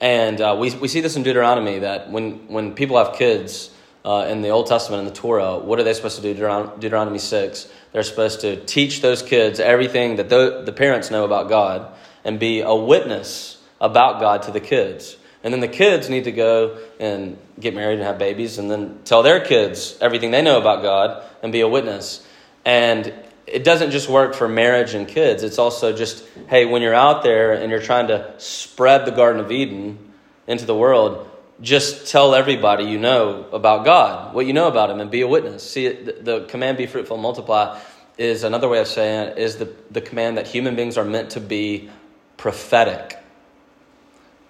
And 0.00 0.40
uh, 0.40 0.56
we, 0.58 0.74
we 0.74 0.88
see 0.88 1.00
this 1.00 1.14
in 1.14 1.22
Deuteronomy 1.22 1.80
that 1.80 2.10
when, 2.10 2.48
when 2.48 2.74
people 2.74 2.98
have 2.98 3.16
kids 3.16 3.70
uh, 4.04 4.26
in 4.28 4.42
the 4.42 4.48
Old 4.48 4.66
Testament, 4.66 5.00
in 5.00 5.06
the 5.06 5.18
Torah, 5.18 5.58
what 5.58 5.78
are 5.78 5.84
they 5.84 5.94
supposed 5.94 6.16
to 6.16 6.22
do? 6.22 6.34
Deuteronomy 6.34 7.18
6. 7.18 7.68
They're 7.92 8.02
supposed 8.02 8.40
to 8.40 8.56
teach 8.64 9.00
those 9.00 9.22
kids 9.22 9.60
everything 9.60 10.16
that 10.16 10.28
the, 10.28 10.62
the 10.64 10.72
parents 10.72 11.10
know 11.10 11.24
about 11.24 11.48
God 11.48 11.92
and 12.24 12.40
be 12.40 12.60
a 12.60 12.74
witness 12.74 13.58
about 13.80 14.20
God 14.20 14.42
to 14.42 14.50
the 14.50 14.60
kids. 14.60 15.16
And 15.44 15.52
then 15.52 15.60
the 15.60 15.68
kids 15.68 16.08
need 16.08 16.24
to 16.24 16.32
go 16.32 16.78
and 17.00 17.36
get 17.58 17.74
married 17.74 17.98
and 17.98 18.02
have 18.02 18.18
babies 18.18 18.58
and 18.58 18.70
then 18.70 19.00
tell 19.04 19.22
their 19.22 19.40
kids 19.40 19.98
everything 20.00 20.30
they 20.30 20.42
know 20.42 20.58
about 20.58 20.82
God 20.82 21.24
and 21.42 21.52
be 21.52 21.60
a 21.60 21.68
witness. 21.68 22.24
And 22.64 23.12
it 23.46 23.64
doesn't 23.64 23.90
just 23.90 24.08
work 24.08 24.34
for 24.34 24.48
marriage 24.48 24.94
and 24.94 25.06
kids, 25.06 25.42
it's 25.42 25.58
also 25.58 25.92
just, 25.92 26.24
hey, 26.48 26.64
when 26.64 26.80
you're 26.80 26.94
out 26.94 27.22
there 27.22 27.52
and 27.52 27.70
you're 27.70 27.82
trying 27.82 28.06
to 28.06 28.32
spread 28.38 29.04
the 29.04 29.10
Garden 29.10 29.40
of 29.40 29.50
Eden 29.50 29.98
into 30.46 30.64
the 30.64 30.76
world, 30.76 31.28
just 31.60 32.10
tell 32.10 32.34
everybody 32.34 32.84
you 32.84 32.98
know 32.98 33.46
about 33.52 33.84
God, 33.84 34.34
what 34.34 34.46
you 34.46 34.52
know 34.52 34.68
about 34.68 34.90
Him, 34.90 35.00
and 35.00 35.10
be 35.10 35.20
a 35.20 35.28
witness. 35.28 35.68
See, 35.68 35.88
the, 35.88 36.12
the 36.12 36.44
command, 36.46 36.78
be 36.78 36.86
fruitful, 36.86 37.16
multiply, 37.16 37.78
is 38.18 38.44
another 38.44 38.68
way 38.68 38.80
of 38.80 38.88
saying 38.88 39.28
it, 39.28 39.38
is 39.38 39.56
the, 39.56 39.72
the 39.90 40.00
command 40.00 40.38
that 40.38 40.46
human 40.46 40.76
beings 40.76 40.96
are 40.96 41.04
meant 41.04 41.30
to 41.30 41.40
be 41.40 41.90
prophetic 42.36 43.18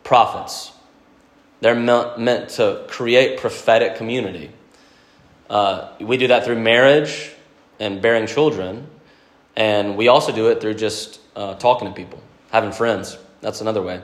prophets. 0.05 0.73
They're 1.61 1.75
meant 1.75 2.51
to 2.51 2.85
create 2.89 3.39
prophetic 3.39 3.97
community. 3.97 4.51
Uh, 5.49 5.93
we 6.01 6.17
do 6.17 6.29
that 6.29 6.45
through 6.45 6.59
marriage 6.59 7.31
and 7.79 8.03
bearing 8.03 8.27
children, 8.27 8.89
and 9.55 9.97
we 9.97 10.09
also 10.09 10.33
do 10.33 10.49
it 10.49 10.61
through 10.61 10.75
just 10.75 11.21
uh, 11.37 11.55
talking 11.55 11.89
to 11.89 11.95
people, 11.95 12.21
having 12.51 12.73
friends. 12.73 13.17
That's 13.43 13.61
another 13.61 13.83
way. 13.83 14.03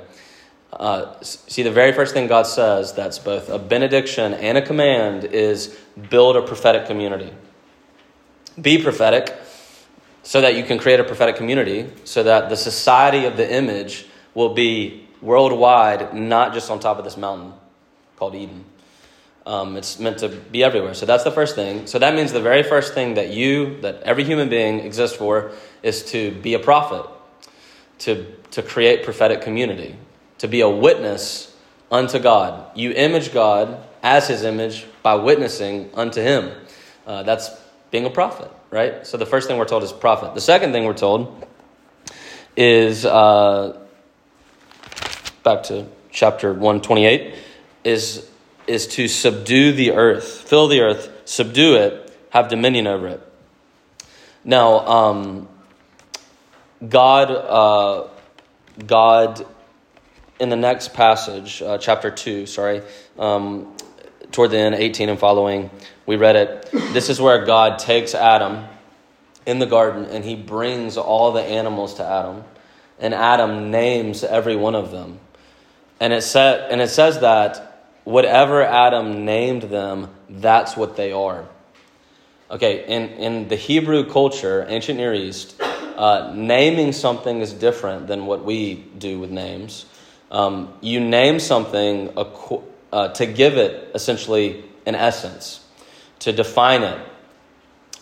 Uh, 0.73 1.19
see, 1.23 1.63
the 1.63 1.71
very 1.71 1.93
first 1.93 2.13
thing 2.13 2.27
God 2.27 2.47
says 2.47 2.93
that's 2.93 3.19
both 3.19 3.49
a 3.49 3.59
benediction 3.59 4.35
and 4.35 4.59
a 4.59 4.63
command 4.63 5.25
is 5.25 5.79
build 6.11 6.37
a 6.37 6.43
prophetic 6.43 6.87
community. 6.87 7.33
Be 8.61 8.83
prophetic 8.83 9.35
so 10.23 10.43
that 10.43 10.57
you 10.57 10.63
can 10.63 10.79
create 10.79 11.01
a 11.01 11.05
prophetic 11.05 11.37
community, 11.37 11.91
so 12.05 12.23
that 12.23 12.51
the 12.51 12.57
society 12.57 13.25
of 13.25 13.37
the 13.39 13.51
image 13.51 14.07
will 14.35 14.53
be 14.53 15.09
worldwide, 15.23 16.13
not 16.15 16.53
just 16.53 16.71
on 16.71 16.79
top 16.81 16.99
of 16.99 17.05
this 17.05 17.17
mountain 17.17 17.55
called 18.17 18.35
Eden. 18.35 18.65
Um, 19.47 19.77
it's 19.79 19.99
meant 19.99 20.19
to 20.19 20.29
be 20.29 20.63
everywhere. 20.63 20.93
So 20.93 21.07
that's 21.07 21.25
the 21.25 21.31
first 21.31 21.55
thing. 21.55 21.87
So 21.87 21.99
that 21.99 22.15
means 22.15 22.33
the 22.33 22.43
very 22.43 22.63
first 22.63 22.93
thing 22.93 23.15
that 23.15 23.31
you, 23.31 23.81
that 23.81 24.03
every 24.03 24.23
human 24.23 24.51
being 24.51 24.81
exists 24.81 25.17
for, 25.17 25.53
is 25.83 26.05
to 26.11 26.33
be 26.33 26.53
a 26.53 26.59
prophet, 26.59 27.09
to, 28.01 28.27
to 28.51 28.63
create 28.63 29.05
prophetic 29.05 29.41
community, 29.41 29.97
to 30.39 30.49
be 30.49 30.61
a 30.61 30.69
witness 30.69 31.55
unto 31.91 32.19
God. 32.19 32.77
You 32.77 32.93
image 32.93 33.33
God 33.33 33.85
as 34.03 34.29
his 34.29 34.45
image 34.45 34.87
by 35.03 35.15
witnessing 35.15 35.91
unto 35.95 36.21
him. 36.21 36.53
Uh, 37.07 37.23
that's 37.23 37.51
being 37.91 38.05
a 38.05 38.11
prophet, 38.11 38.51
right? 38.71 39.07
So 39.07 39.17
the 39.17 39.27
first 39.27 39.49
thing 39.49 39.59
we're 39.59 39.65
told 39.65 39.83
is 39.83 39.93
prophet. 39.93 40.35
The 40.35 40.41
second 40.41 40.73
thing 40.73 40.85
we're 40.85 40.95
told 40.95 41.47
is. 42.57 43.05
Uh, 43.05 43.79
back 45.49 45.63
to 45.63 45.87
chapter 46.11 46.53
128, 46.53 47.35
is, 47.83 48.29
is 48.67 48.87
to 48.87 49.09
subdue 49.09 49.73
the 49.73 49.93
earth, 49.93 50.43
fill 50.47 50.69
the 50.69 50.81
earth, 50.81 51.11
subdue 51.25 51.77
it, 51.77 52.15
have 52.31 52.49
dominion 52.49 52.87
over 52.87 53.09
it. 53.09 53.23
Now, 54.45 54.87
um, 54.87 55.49
God, 56.87 57.31
uh, 57.31 58.09
God, 58.85 59.47
in 60.39 60.49
the 60.49 60.57
next 60.57 60.95
passage, 60.95 61.63
uh, 61.63 61.79
chapter 61.79 62.11
2, 62.11 62.47
sorry, 62.47 62.83
um, 63.19 63.75
toward 64.33 64.51
the 64.51 64.59
end, 64.59 64.75
18 64.75 65.09
and 65.09 65.19
following, 65.19 65.71
we 66.07 66.17
read 66.17 66.37
it. 66.37 66.71
This 66.93 67.09
is 67.09 67.21
where 67.21 67.45
God 67.45 67.79
takes 67.79 68.15
Adam 68.15 68.65
in 69.47 69.59
the 69.59 69.67
garden 69.67 70.05
and 70.07 70.25
he 70.25 70.37
brings 70.37 70.97
all 70.97 71.33
the 71.33 71.43
animals 71.43 71.95
to 71.95 72.05
Adam. 72.05 72.45
And 73.01 73.15
Adam 73.15 73.71
names 73.71 74.25
every 74.25 74.57
one 74.57 74.75
of 74.75 74.91
them. 74.91 75.19
And 76.01 76.13
it, 76.13 76.23
said, 76.23 76.71
and 76.71 76.81
it 76.81 76.89
says 76.89 77.21
that 77.21 77.91
whatever 78.05 78.63
Adam 78.63 79.25
named 79.25 79.63
them, 79.63 80.09
that's 80.29 80.77
what 80.77 80.97
they 80.97 81.13
are. 81.13 81.47
Okay, 82.51 82.87
in, 82.87 83.09
in 83.11 83.49
the 83.49 83.57
Hebrew 83.57 84.09
culture, 84.09 84.65
ancient 84.69 84.99
Near 84.99 85.13
East, 85.13 85.61
uh, 85.61 86.33
naming 86.35 86.93
something 86.93 87.41
is 87.41 87.53
different 87.53 88.07
than 88.07 88.27
what 88.27 88.45
we 88.45 88.75
do 88.75 89.19
with 89.19 89.31
names. 89.31 89.85
Um, 90.31 90.75
you 90.81 91.01
name 91.01 91.41
something 91.41 92.13
uh, 92.93 93.09
to 93.09 93.27
give 93.27 93.57
it 93.57 93.91
essentially 93.95 94.65
an 94.87 94.95
essence, 94.95 95.65
to 96.21 96.33
define 96.33 96.83
it. 96.83 97.01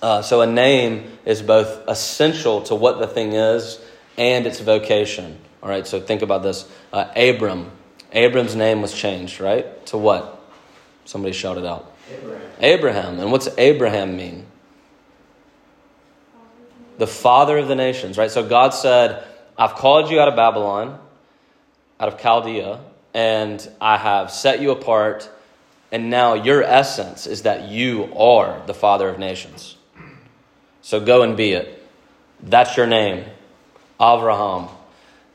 Uh, 0.02 0.23
so 0.23 0.40
a 0.40 0.47
name 0.47 1.18
is 1.25 1.42
both 1.42 1.88
essential 1.88 2.62
to 2.62 2.75
what 2.75 2.99
the 2.99 3.06
thing 3.06 3.33
is 3.33 3.80
and 4.18 4.47
its 4.47 4.61
vocation. 4.61 5.38
All 5.62 5.68
right, 5.68 5.87
so 5.87 6.00
think 6.00 6.23
about 6.23 6.42
this. 6.42 6.68
Uh, 6.92 7.11
Abram. 7.16 7.71
Abram's 8.12 8.54
name 8.54 8.83
was 8.83 8.92
changed, 8.92 9.40
right? 9.40 9.85
To 9.87 9.99
what? 9.99 10.40
Somebody 11.04 11.33
shouted 11.33 11.66
out. 11.66 11.92
Abraham. 12.11 12.50
Abraham. 12.61 13.21
And 13.21 13.33
what's 13.33 13.49
Abraham 13.59 14.16
mean? 14.16 14.47
The 16.99 17.06
father 17.06 17.59
of 17.59 17.68
the 17.68 17.75
nations, 17.75 18.16
right? 18.16 18.30
So 18.30 18.47
God 18.47 18.71
said, 18.71 19.25
I've 19.59 19.75
called 19.75 20.11
you 20.11 20.21
out 20.21 20.28
of 20.28 20.37
Babylon, 20.37 20.99
out 21.98 22.08
of 22.08 22.20
Chaldea, 22.20 22.80
and 23.14 23.66
I 23.80 23.96
have 23.96 24.30
set 24.30 24.60
you 24.60 24.70
apart, 24.70 25.30
and 25.90 26.10
now 26.10 26.34
your 26.34 26.62
essence 26.62 27.26
is 27.26 27.42
that 27.42 27.68
you 27.68 28.12
are 28.14 28.62
the 28.66 28.74
father 28.74 29.08
of 29.08 29.18
nations. 29.18 29.76
So 30.82 31.00
go 31.00 31.22
and 31.22 31.36
be 31.36 31.52
it. 31.52 31.82
That's 32.40 32.76
your 32.76 32.86
name, 32.86 33.24
Avraham. 33.98 34.70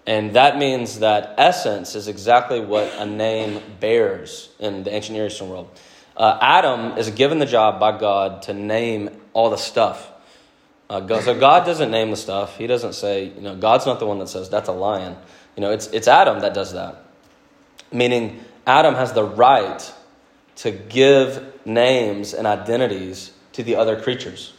And 0.06 0.34
that 0.36 0.58
means 0.58 1.00
that 1.00 1.36
essence 1.38 1.96
is 1.96 2.08
exactly 2.08 2.60
what 2.60 2.92
a 2.98 3.06
name 3.06 3.62
bears 3.80 4.50
in 4.60 4.84
the 4.84 4.94
ancient 4.94 5.18
Near 5.18 5.28
Eastern 5.28 5.50
world. 5.50 5.70
Uh, 6.18 6.38
Adam 6.42 6.98
is 6.98 7.10
given 7.12 7.40
the 7.40 7.46
job 7.46 7.80
by 7.80 7.98
God 7.98 8.44
to 8.44 8.54
name 8.54 9.10
all 9.34 9.50
the 9.50 9.58
stuff. 9.58 10.10
Uh, 10.90 11.22
so 11.22 11.40
God 11.40 11.66
doesn't 11.66 11.90
name 11.90 12.12
the 12.12 12.18
stuff. 12.18 12.58
He 12.58 12.68
doesn't 12.68 12.94
say, 12.94 13.26
you 13.26 13.42
know, 13.42 13.56
God's 13.56 13.86
not 13.86 14.00
the 14.00 14.06
one 14.06 14.20
that 14.20 14.28
says 14.28 14.50
that's 14.50 14.68
a 14.68 14.74
lion. 14.74 15.16
You 15.56 15.62
know, 15.62 15.72
it's, 15.72 15.88
it's 15.88 16.08
Adam 16.08 16.40
that 16.42 16.54
does 16.54 16.74
that. 16.74 17.04
Meaning, 17.92 18.44
Adam 18.66 18.96
has 18.96 19.14
the 19.14 19.24
right 19.24 19.92
to 20.58 20.72
give 20.72 21.66
names 21.66 22.34
and 22.34 22.48
identities 22.48 23.32
to 23.54 23.64
the 23.64 23.76
other 23.76 24.00
creatures. 24.00 24.54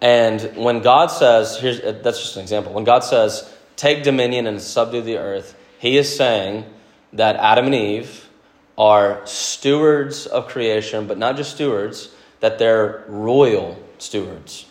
And 0.00 0.40
when 0.56 0.80
God 0.82 1.06
says, 1.06 1.58
here's, 1.58 1.80
that's 1.80 2.20
just 2.20 2.36
an 2.36 2.42
example. 2.42 2.72
When 2.72 2.84
God 2.84 3.00
says, 3.00 3.52
take 3.76 4.04
dominion 4.04 4.46
and 4.46 4.60
subdue 4.60 5.02
the 5.02 5.18
earth, 5.18 5.56
he 5.78 5.96
is 5.96 6.14
saying 6.14 6.64
that 7.12 7.36
Adam 7.36 7.66
and 7.66 7.74
Eve 7.74 8.28
are 8.76 9.26
stewards 9.26 10.26
of 10.26 10.46
creation, 10.46 11.06
but 11.08 11.18
not 11.18 11.36
just 11.36 11.54
stewards, 11.54 12.14
that 12.40 12.58
they're 12.58 13.04
royal 13.08 13.82
stewards, 13.98 14.66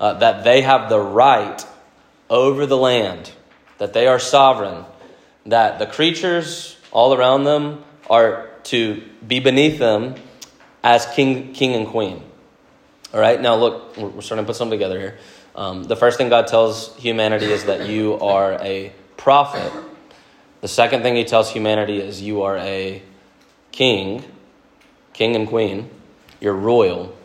uh, 0.00 0.14
that 0.14 0.44
they 0.44 0.62
have 0.62 0.88
the 0.88 1.00
right 1.00 1.66
over 2.30 2.64
the 2.64 2.76
land, 2.76 3.30
that 3.82 3.94
they 3.94 4.06
are 4.06 4.20
sovereign, 4.20 4.84
that 5.44 5.80
the 5.80 5.86
creatures 5.86 6.76
all 6.92 7.14
around 7.14 7.42
them 7.42 7.82
are 8.08 8.48
to 8.62 9.02
be 9.26 9.40
beneath 9.40 9.80
them 9.80 10.14
as 10.84 11.04
king, 11.16 11.52
king 11.52 11.74
and 11.74 11.88
queen. 11.88 12.22
All 13.12 13.18
right, 13.18 13.40
now 13.40 13.56
look, 13.56 13.96
we're 13.96 14.20
starting 14.20 14.44
to 14.44 14.48
put 14.48 14.54
something 14.54 14.78
together 14.78 15.00
here. 15.00 15.18
Um, 15.56 15.82
the 15.82 15.96
first 15.96 16.16
thing 16.16 16.28
God 16.28 16.46
tells 16.46 16.94
humanity 16.94 17.46
is 17.46 17.64
that 17.64 17.88
you 17.88 18.20
are 18.20 18.52
a 18.52 18.92
prophet. 19.16 19.72
The 20.60 20.68
second 20.68 21.02
thing 21.02 21.16
he 21.16 21.24
tells 21.24 21.50
humanity 21.50 21.98
is 21.98 22.22
you 22.22 22.42
are 22.42 22.58
a 22.58 23.02
king, 23.72 24.22
king 25.12 25.34
and 25.34 25.48
queen. 25.48 25.90
You're 26.40 26.54
royal. 26.54 27.16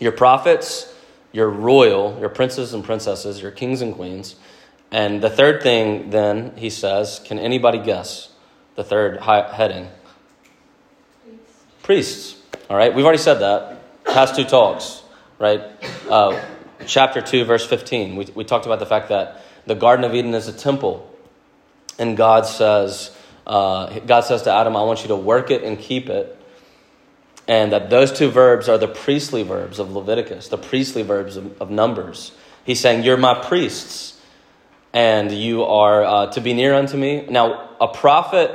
Your 0.00 0.12
prophets, 0.12 0.90
you're 1.30 1.50
royal. 1.50 2.16
You're 2.18 2.30
princes 2.30 2.72
and 2.72 2.82
princesses. 2.82 3.42
You're 3.42 3.50
kings 3.50 3.82
and 3.82 3.94
queens. 3.94 4.36
And 4.90 5.22
the 5.22 5.30
third 5.30 5.62
thing, 5.62 6.10
then, 6.10 6.56
he 6.56 6.70
says, 6.70 7.20
can 7.24 7.38
anybody 7.38 7.78
guess 7.78 8.30
the 8.74 8.84
third 8.84 9.20
heading? 9.20 9.88
Priests. 11.82 12.36
All 12.70 12.76
right, 12.76 12.94
we've 12.94 13.04
already 13.04 13.18
said 13.18 13.34
that. 13.34 14.04
Past 14.04 14.36
two 14.36 14.44
talks, 14.44 15.02
right? 15.38 15.62
Uh, 16.08 16.42
chapter 16.86 17.20
2, 17.20 17.44
verse 17.44 17.66
15, 17.66 18.16
we, 18.16 18.26
we 18.34 18.44
talked 18.44 18.66
about 18.66 18.78
the 18.78 18.86
fact 18.86 19.10
that 19.10 19.42
the 19.66 19.74
Garden 19.74 20.04
of 20.04 20.14
Eden 20.14 20.34
is 20.34 20.48
a 20.48 20.52
temple. 20.52 21.14
And 21.98 22.16
God 22.16 22.46
says, 22.46 23.14
uh, 23.46 23.98
God 24.00 24.22
says 24.22 24.42
to 24.42 24.52
Adam, 24.52 24.76
I 24.76 24.82
want 24.82 25.02
you 25.02 25.08
to 25.08 25.16
work 25.16 25.50
it 25.50 25.62
and 25.62 25.78
keep 25.78 26.08
it. 26.08 26.34
And 27.46 27.72
that 27.72 27.88
those 27.88 28.12
two 28.12 28.30
verbs 28.30 28.68
are 28.68 28.76
the 28.76 28.88
priestly 28.88 29.42
verbs 29.42 29.78
of 29.78 29.92
Leviticus, 29.92 30.48
the 30.48 30.58
priestly 30.58 31.02
verbs 31.02 31.36
of, 31.36 31.60
of 31.62 31.70
Numbers. 31.70 32.32
He's 32.64 32.78
saying, 32.78 33.04
You're 33.04 33.16
my 33.16 33.34
priests, 33.34 34.17
and 34.92 35.30
you 35.30 35.64
are 35.64 36.04
uh, 36.04 36.26
to 36.28 36.40
be 36.40 36.54
near 36.54 36.74
unto 36.74 36.96
me. 36.96 37.26
Now, 37.28 37.70
a 37.80 37.88
prophet 37.88 38.50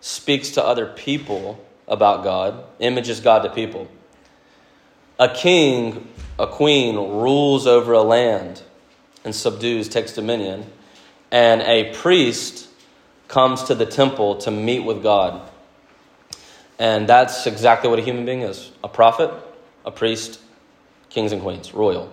speaks 0.00 0.50
to 0.50 0.64
other 0.64 0.86
people 0.86 1.64
about 1.88 2.24
God, 2.24 2.64
images 2.78 3.20
God 3.20 3.40
to 3.40 3.50
people. 3.50 3.88
A 5.18 5.28
king 5.28 6.08
a 6.38 6.46
queen 6.46 6.96
rules 6.96 7.66
over 7.66 7.92
a 7.92 8.02
land 8.02 8.62
and 9.24 9.34
subdues, 9.34 9.88
takes 9.88 10.12
dominion, 10.12 10.66
and 11.30 11.62
a 11.62 11.92
priest 11.94 12.68
comes 13.28 13.62
to 13.64 13.74
the 13.74 13.86
temple 13.86 14.36
to 14.36 14.50
meet 14.50 14.80
with 14.80 15.02
God. 15.02 15.48
And 16.78 17.08
that's 17.08 17.46
exactly 17.46 17.88
what 17.88 17.98
a 17.98 18.02
human 18.02 18.24
being 18.24 18.42
is 18.42 18.72
a 18.82 18.88
prophet, 18.88 19.30
a 19.86 19.90
priest, 19.90 20.40
kings 21.10 21.32
and 21.32 21.40
queens, 21.40 21.72
royal. 21.72 22.12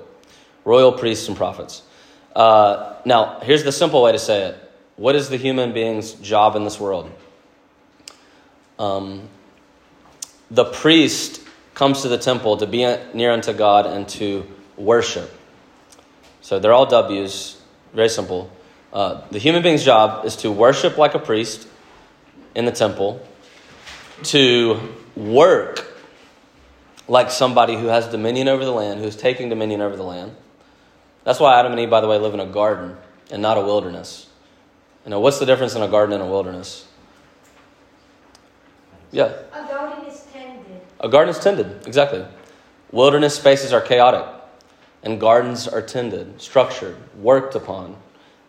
Royal 0.65 0.91
priests 0.91 1.27
and 1.27 1.35
prophets. 1.35 1.81
Uh, 2.35 2.95
now, 3.05 3.39
here's 3.41 3.63
the 3.63 3.71
simple 3.71 4.01
way 4.01 4.11
to 4.11 4.19
say 4.19 4.43
it 4.43 4.71
What 4.95 5.15
is 5.15 5.29
the 5.29 5.37
human 5.37 5.73
being's 5.73 6.13
job 6.13 6.55
in 6.55 6.63
this 6.63 6.79
world? 6.79 7.11
Um, 8.77 9.27
the 10.49 10.65
priest 10.65 11.41
comes 11.73 12.01
to 12.01 12.07
the 12.07 12.17
temple 12.17 12.57
to 12.57 12.67
be 12.67 12.85
near 13.13 13.31
unto 13.31 13.53
God 13.53 13.85
and 13.85 14.07
to 14.09 14.45
worship. 14.77 15.31
So 16.41 16.59
they're 16.59 16.73
all 16.73 16.85
W's, 16.85 17.57
very 17.93 18.09
simple. 18.09 18.51
Uh, 18.91 19.21
the 19.29 19.39
human 19.39 19.61
being's 19.61 19.83
job 19.83 20.25
is 20.25 20.35
to 20.37 20.51
worship 20.51 20.97
like 20.97 21.13
a 21.13 21.19
priest 21.19 21.67
in 22.55 22.65
the 22.65 22.71
temple, 22.71 23.25
to 24.23 24.79
work 25.15 25.85
like 27.07 27.29
somebody 27.31 27.75
who 27.75 27.87
has 27.87 28.07
dominion 28.07 28.47
over 28.47 28.65
the 28.65 28.71
land, 28.71 28.99
who's 28.99 29.15
taking 29.15 29.49
dominion 29.49 29.81
over 29.81 29.95
the 29.95 30.03
land. 30.03 30.35
That's 31.23 31.39
why 31.39 31.59
Adam 31.59 31.71
and 31.71 31.81
Eve, 31.81 31.89
by 31.89 32.01
the 32.01 32.07
way, 32.07 32.17
live 32.17 32.33
in 32.33 32.39
a 32.39 32.45
garden 32.45 32.97
and 33.31 33.41
not 33.41 33.57
a 33.57 33.61
wilderness. 33.61 34.27
You 35.05 35.11
know, 35.11 35.19
what's 35.19 35.39
the 35.39 35.45
difference 35.45 35.75
in 35.75 35.81
a 35.81 35.87
garden 35.87 36.13
and 36.13 36.23
a 36.23 36.27
wilderness? 36.27 36.87
Yeah. 39.11 39.33
A 39.53 39.67
garden 39.67 40.05
is 40.05 40.25
tended, 40.31 40.81
A 40.99 41.09
garden 41.09 41.33
is 41.33 41.39
tended, 41.39 41.87
exactly. 41.87 42.25
Wilderness 42.91 43.35
spaces 43.35 43.73
are 43.73 43.81
chaotic, 43.81 44.25
and 45.03 45.19
gardens 45.19 45.67
are 45.67 45.81
tended, 45.81 46.41
structured, 46.41 46.97
worked 47.19 47.55
upon, 47.55 47.95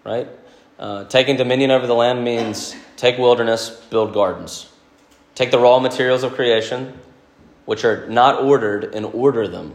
right? 0.04 0.28
Uh, 0.78 1.04
taking 1.04 1.37
dominion 1.37 1.70
over 1.70 1.87
the 1.87 1.94
land 1.94 2.24
means 2.24 2.74
take 2.96 3.18
wilderness, 3.18 3.70
build 3.90 4.14
gardens. 4.14 4.70
Take 5.35 5.50
the 5.50 5.59
raw 5.59 5.78
materials 5.78 6.22
of 6.22 6.35
creation, 6.35 6.98
which 7.66 7.85
are 7.85 8.09
not 8.09 8.42
ordered, 8.42 8.94
and 8.94 9.06
order 9.06 9.46
them. 9.46 9.74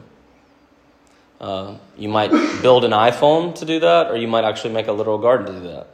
Uh, 1.45 1.77
you 1.95 2.09
might 2.09 2.31
build 2.63 2.83
an 2.85 2.91
iPhone 2.91 3.53
to 3.53 3.65
do 3.65 3.79
that, 3.79 4.09
or 4.09 4.17
you 4.17 4.27
might 4.27 4.43
actually 4.43 4.73
make 4.73 4.87
a 4.87 4.91
literal 4.91 5.19
garden 5.19 5.45
to 5.45 5.53
do 5.61 5.67
that. 5.67 5.87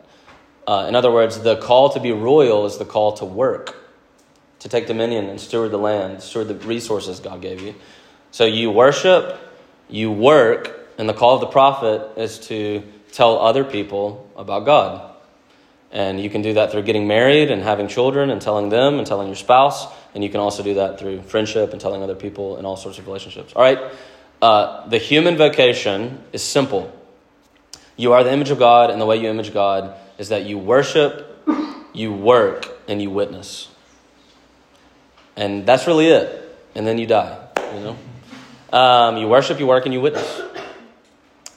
Uh, 0.65 0.85
in 0.87 0.95
other 0.95 1.11
words, 1.11 1.41
the 1.41 1.57
call 1.57 1.89
to 1.89 1.99
be 1.99 2.13
royal 2.13 2.65
is 2.65 2.77
the 2.77 2.85
call 2.85 3.11
to 3.11 3.25
work 3.25 3.75
to 4.59 4.69
take 4.69 4.87
dominion 4.87 5.25
and 5.25 5.41
steward 5.41 5.71
the 5.71 5.77
land, 5.77 6.23
steward 6.23 6.47
the 6.47 6.55
resources 6.55 7.19
God 7.19 7.41
gave 7.41 7.61
you. 7.61 7.75
So 8.31 8.45
you 8.45 8.71
worship, 8.71 9.37
you 9.89 10.09
work, 10.09 10.87
and 10.97 11.09
the 11.09 11.13
call 11.13 11.35
of 11.35 11.41
the 11.41 11.47
prophet 11.47 12.17
is 12.17 12.39
to 12.47 12.81
tell 13.11 13.37
other 13.39 13.65
people 13.65 14.29
about 14.37 14.65
God. 14.65 15.13
And 15.91 16.17
you 16.17 16.29
can 16.29 16.41
do 16.41 16.53
that 16.53 16.71
through 16.71 16.83
getting 16.83 17.07
married 17.07 17.51
and 17.51 17.61
having 17.61 17.89
children 17.89 18.29
and 18.29 18.41
telling 18.41 18.69
them 18.69 18.99
and 18.99 19.05
telling 19.05 19.27
your 19.27 19.35
spouse. 19.35 19.85
And 20.15 20.23
you 20.23 20.29
can 20.29 20.39
also 20.39 20.63
do 20.63 20.75
that 20.75 20.97
through 20.97 21.23
friendship 21.23 21.73
and 21.73 21.81
telling 21.81 22.03
other 22.03 22.15
people 22.15 22.55
in 22.55 22.63
all 22.63 22.77
sorts 22.77 22.99
of 22.99 23.07
relationships. 23.07 23.51
All 23.53 23.61
right? 23.61 23.91
Uh, 24.41 24.87
the 24.87 24.97
human 24.97 25.37
vocation 25.37 26.23
is 26.33 26.41
simple. 26.41 26.91
You 27.95 28.13
are 28.13 28.23
the 28.23 28.31
image 28.31 28.49
of 28.49 28.57
God, 28.59 28.89
and 28.89 28.99
the 28.99 29.05
way 29.05 29.17
you 29.17 29.29
image 29.29 29.53
God 29.53 29.93
is 30.17 30.29
that 30.29 30.45
you 30.45 30.57
worship, 30.57 31.45
you 31.93 32.11
work, 32.11 32.67
and 32.87 33.01
you 33.01 33.09
witness 33.09 33.67
and 35.35 35.65
that's 35.65 35.87
really 35.87 36.07
it. 36.07 36.37
And 36.75 36.85
then 36.85 36.97
you 36.97 37.07
die. 37.07 37.37
You 37.73 37.79
know, 37.79 37.97
um, 38.77 39.17
you 39.17 39.27
worship, 39.27 39.59
you 39.59 39.67
work, 39.67 39.85
and 39.85 39.93
you 39.93 39.99
witness. 39.99 40.41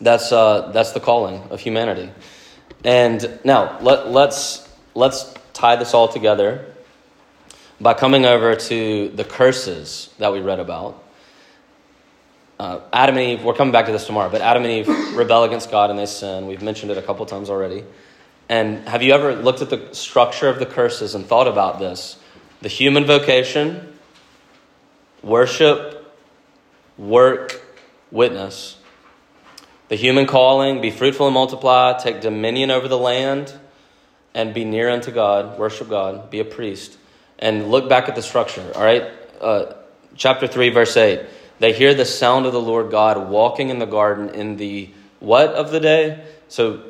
That's 0.00 0.32
uh, 0.32 0.72
that's 0.72 0.92
the 0.92 1.00
calling 1.00 1.42
of 1.50 1.60
humanity. 1.60 2.10
And 2.82 3.38
now 3.44 3.78
let, 3.80 4.08
let's 4.08 4.68
let's 4.94 5.32
tie 5.52 5.76
this 5.76 5.94
all 5.94 6.08
together 6.08 6.66
by 7.80 7.94
coming 7.94 8.24
over 8.24 8.56
to 8.56 9.08
the 9.10 9.24
curses 9.24 10.10
that 10.18 10.32
we 10.32 10.40
read 10.40 10.60
about. 10.60 11.03
Uh, 12.58 12.80
Adam 12.92 13.16
and 13.16 13.30
Eve, 13.30 13.44
we're 13.44 13.54
coming 13.54 13.72
back 13.72 13.86
to 13.86 13.92
this 13.92 14.06
tomorrow, 14.06 14.30
but 14.30 14.40
Adam 14.40 14.64
and 14.64 14.72
Eve 14.72 14.88
rebel 15.16 15.44
against 15.44 15.70
God 15.70 15.90
and 15.90 15.98
they 15.98 16.06
sin. 16.06 16.46
We've 16.46 16.62
mentioned 16.62 16.90
it 16.90 16.98
a 16.98 17.02
couple 17.02 17.26
times 17.26 17.50
already. 17.50 17.84
And 18.48 18.86
have 18.88 19.02
you 19.02 19.12
ever 19.12 19.34
looked 19.34 19.62
at 19.62 19.70
the 19.70 19.94
structure 19.94 20.48
of 20.48 20.58
the 20.58 20.66
curses 20.66 21.14
and 21.14 21.26
thought 21.26 21.48
about 21.48 21.78
this? 21.78 22.18
the 22.64 22.68
human 22.70 23.04
vocation, 23.04 23.92
worship, 25.22 26.16
work, 26.96 27.60
witness. 28.10 28.78
The 29.88 29.96
human 29.96 30.26
calling 30.26 30.80
be 30.80 30.90
fruitful 30.90 31.26
and 31.26 31.34
multiply, 31.34 31.98
take 31.98 32.22
dominion 32.22 32.70
over 32.70 32.88
the 32.88 32.96
land, 32.96 33.52
and 34.32 34.54
be 34.54 34.64
near 34.64 34.88
unto 34.88 35.10
God, 35.10 35.58
worship 35.58 35.90
God, 35.90 36.30
be 36.30 36.40
a 36.40 36.44
priest. 36.44 36.96
And 37.38 37.70
look 37.70 37.86
back 37.86 38.08
at 38.08 38.14
the 38.14 38.22
structure, 38.22 38.72
all 38.74 38.82
right? 38.82 39.12
Uh, 39.42 39.74
chapter 40.16 40.46
3, 40.46 40.70
verse 40.70 40.96
8. 40.96 41.20
They 41.58 41.72
hear 41.72 41.94
the 41.94 42.04
sound 42.04 42.46
of 42.46 42.52
the 42.52 42.60
Lord 42.60 42.90
God 42.90 43.28
walking 43.28 43.68
in 43.68 43.78
the 43.78 43.86
garden 43.86 44.30
in 44.30 44.56
the 44.56 44.90
what 45.20 45.50
of 45.50 45.70
the 45.70 45.80
day? 45.80 46.22
So 46.48 46.82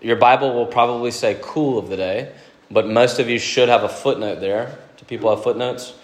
your 0.00 0.16
Bible 0.16 0.52
will 0.54 0.66
probably 0.66 1.10
say 1.10 1.38
cool 1.40 1.78
of 1.78 1.88
the 1.88 1.96
day, 1.96 2.32
but 2.70 2.86
most 2.86 3.18
of 3.18 3.30
you 3.30 3.38
should 3.38 3.68
have 3.68 3.82
a 3.82 3.88
footnote 3.88 4.40
there. 4.40 4.78
Do 4.98 5.04
people 5.04 5.34
have 5.34 5.42
footnotes 5.42 5.94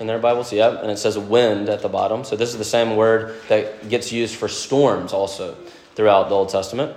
in 0.00 0.06
their 0.06 0.18
Bibles? 0.18 0.52
Yep. 0.52 0.82
And 0.82 0.90
it 0.90 0.98
says 0.98 1.18
wind 1.18 1.68
at 1.68 1.82
the 1.82 1.88
bottom. 1.88 2.24
So 2.24 2.36
this 2.36 2.50
is 2.50 2.58
the 2.58 2.64
same 2.64 2.96
word 2.96 3.36
that 3.48 3.88
gets 3.88 4.12
used 4.12 4.36
for 4.36 4.48
storms 4.48 5.12
also 5.12 5.56
throughout 5.94 6.28
the 6.28 6.34
Old 6.34 6.48
Testament. 6.48 6.96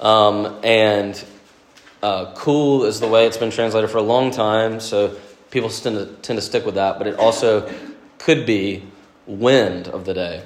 Um, 0.00 0.60
and 0.62 1.24
uh, 2.02 2.34
cool 2.34 2.84
is 2.84 3.00
the 3.00 3.08
way 3.08 3.26
it's 3.26 3.38
been 3.38 3.50
translated 3.50 3.88
for 3.88 3.98
a 3.98 4.02
long 4.02 4.30
time, 4.30 4.78
so 4.78 5.16
people 5.50 5.70
tend 5.70 5.96
to, 5.96 6.06
tend 6.20 6.36
to 6.36 6.42
stick 6.42 6.66
with 6.66 6.74
that, 6.74 6.98
but 6.98 7.06
it 7.06 7.18
also 7.18 7.72
could 8.18 8.44
be 8.44 8.82
wind 9.26 9.88
of 9.88 10.04
the 10.04 10.14
day. 10.14 10.44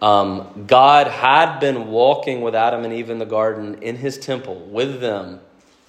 Um, 0.00 0.64
God 0.66 1.08
had 1.08 1.58
been 1.58 1.88
walking 1.88 2.40
with 2.40 2.54
Adam 2.54 2.84
and 2.84 2.92
Eve 2.92 3.10
in 3.10 3.18
the 3.18 3.26
garden 3.26 3.82
in 3.82 3.96
his 3.96 4.18
temple 4.18 4.54
with 4.54 5.00
them, 5.00 5.40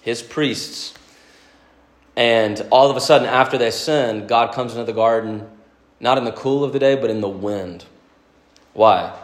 his 0.02 0.22
priests. 0.22 0.94
And 2.16 2.66
all 2.72 2.90
of 2.90 2.98
a 2.98 3.02
sudden, 3.02 3.28
after 3.28 3.58
they 3.58 3.72
sin, 3.72 4.28
God 4.28 4.54
comes 4.54 4.74
into 4.74 4.86
the 4.86 4.94
garden, 4.94 5.48
not 6.00 6.18
in 6.18 6.26
the 6.26 6.32
cool 6.32 6.64
of 6.64 6.74
the 6.74 6.80
day, 6.80 6.96
but 6.96 7.10
in 7.10 7.22
the 7.22 7.30
wind. 7.30 7.86
Why? 8.74 9.16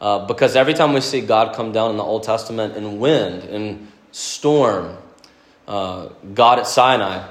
Uh, 0.00 0.26
because 0.26 0.54
every 0.54 0.74
time 0.74 0.92
we 0.92 1.00
see 1.00 1.20
God 1.20 1.54
come 1.56 1.72
down 1.72 1.90
in 1.90 1.96
the 1.96 2.04
Old 2.04 2.22
Testament 2.22 2.76
in 2.76 3.00
wind, 3.00 3.44
in 3.44 3.88
storm, 4.12 4.96
uh, 5.66 6.10
God 6.32 6.60
at 6.60 6.66
Sinai, 6.66 7.28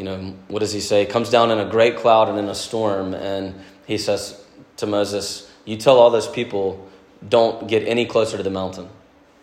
you 0.00 0.06
know, 0.06 0.34
what 0.48 0.60
does 0.60 0.72
he 0.72 0.80
say? 0.80 1.04
Comes 1.04 1.28
down 1.28 1.50
in 1.50 1.58
a 1.58 1.66
great 1.66 1.98
cloud 1.98 2.30
and 2.30 2.38
in 2.38 2.48
a 2.48 2.54
storm, 2.54 3.12
and 3.12 3.54
he 3.86 3.98
says 3.98 4.42
to 4.78 4.86
Moses, 4.86 5.52
You 5.66 5.76
tell 5.76 5.98
all 5.98 6.08
those 6.08 6.26
people, 6.26 6.88
don't 7.28 7.68
get 7.68 7.86
any 7.86 8.06
closer 8.06 8.38
to 8.38 8.42
the 8.42 8.48
mountain, 8.48 8.88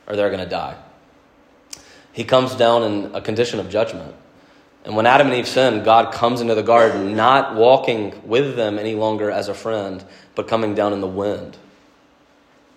or 0.07 0.15
they're 0.15 0.31
going 0.31 0.43
to 0.43 0.49
die. 0.49 0.75
He 2.11 2.23
comes 2.23 2.55
down 2.55 2.81
in 2.81 3.13
a 3.13 3.21
condition 3.21 3.59
of 3.59 3.69
judgment. 3.69 4.15
And 4.83 4.95
when 4.95 5.05
Adam 5.05 5.27
and 5.27 5.35
Eve 5.35 5.47
sin, 5.47 5.83
God 5.83 6.11
comes 6.11 6.41
into 6.41 6.55
the 6.55 6.63
garden, 6.63 7.15
not 7.15 7.55
walking 7.55 8.19
with 8.27 8.55
them 8.55 8.79
any 8.79 8.95
longer 8.95 9.29
as 9.29 9.49
a 9.49 9.53
friend, 9.53 10.03
but 10.33 10.47
coming 10.47 10.73
down 10.73 10.91
in 10.91 11.01
the 11.01 11.07
wind. 11.07 11.55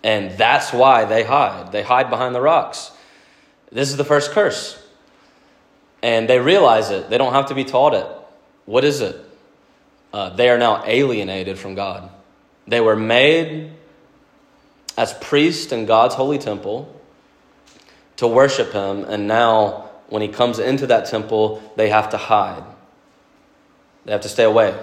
And 0.05 0.37
that's 0.37 0.71
why 0.71 1.07
they 1.07 1.23
hide. 1.25 1.73
They 1.73 1.83
hide 1.83 2.11
behind 2.11 2.35
the 2.35 2.43
rocks. 2.43 2.91
This 3.73 3.89
is 3.89 3.97
the 3.97 4.05
first 4.05 4.33
curse. 4.33 4.79
And 6.03 6.29
they 6.29 6.39
realize 6.39 6.91
it. 6.91 7.11
They 7.11 7.19
don't 7.19 7.33
have 7.33 7.47
to 7.47 7.55
be 7.55 7.65
taught 7.65 7.95
it. 7.95 8.07
What 8.67 8.85
is 8.85 9.01
it? 9.01 9.17
Uh, 10.13 10.31
they 10.31 10.49
are 10.49 10.59
now 10.59 10.83
alienated 10.87 11.59
from 11.59 11.75
God. 11.75 12.11
They 12.67 12.81
were 12.81 12.97
made 12.97 13.73
as 14.97 15.13
priests 15.15 15.73
in 15.73 15.87
God's 15.87 16.15
holy 16.15 16.39
temple 16.39 16.95
to 18.17 18.27
worship 18.27 18.73
Him, 18.73 19.05
and 19.05 19.27
now 19.27 19.91
when 20.09 20.21
He 20.21 20.29
comes 20.29 20.59
into 20.59 20.87
that 20.89 21.07
temple, 21.07 21.63
they 21.77 21.89
have 21.89 22.11
to 22.11 22.17
hide. 22.17 22.63
They 24.05 24.13
have 24.13 24.21
to 24.23 24.29
stay 24.29 24.45
away. 24.45 24.79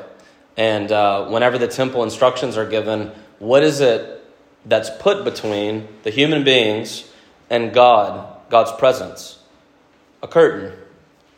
And 0.56 0.92
uh, 0.92 1.28
whenever 1.28 1.58
the 1.58 1.68
temple 1.68 2.04
instructions 2.04 2.58
are 2.58 2.68
given, 2.68 3.12
what 3.38 3.62
is 3.64 3.80
it 3.80 4.24
that's 4.66 4.90
put 4.90 5.24
between 5.24 5.88
the 6.04 6.10
human 6.10 6.44
beings 6.44 7.10
and 7.50 7.74
God, 7.74 8.28
God's 8.50 8.72
presence? 8.72 9.40
A 10.24 10.28
curtain, 10.28 10.74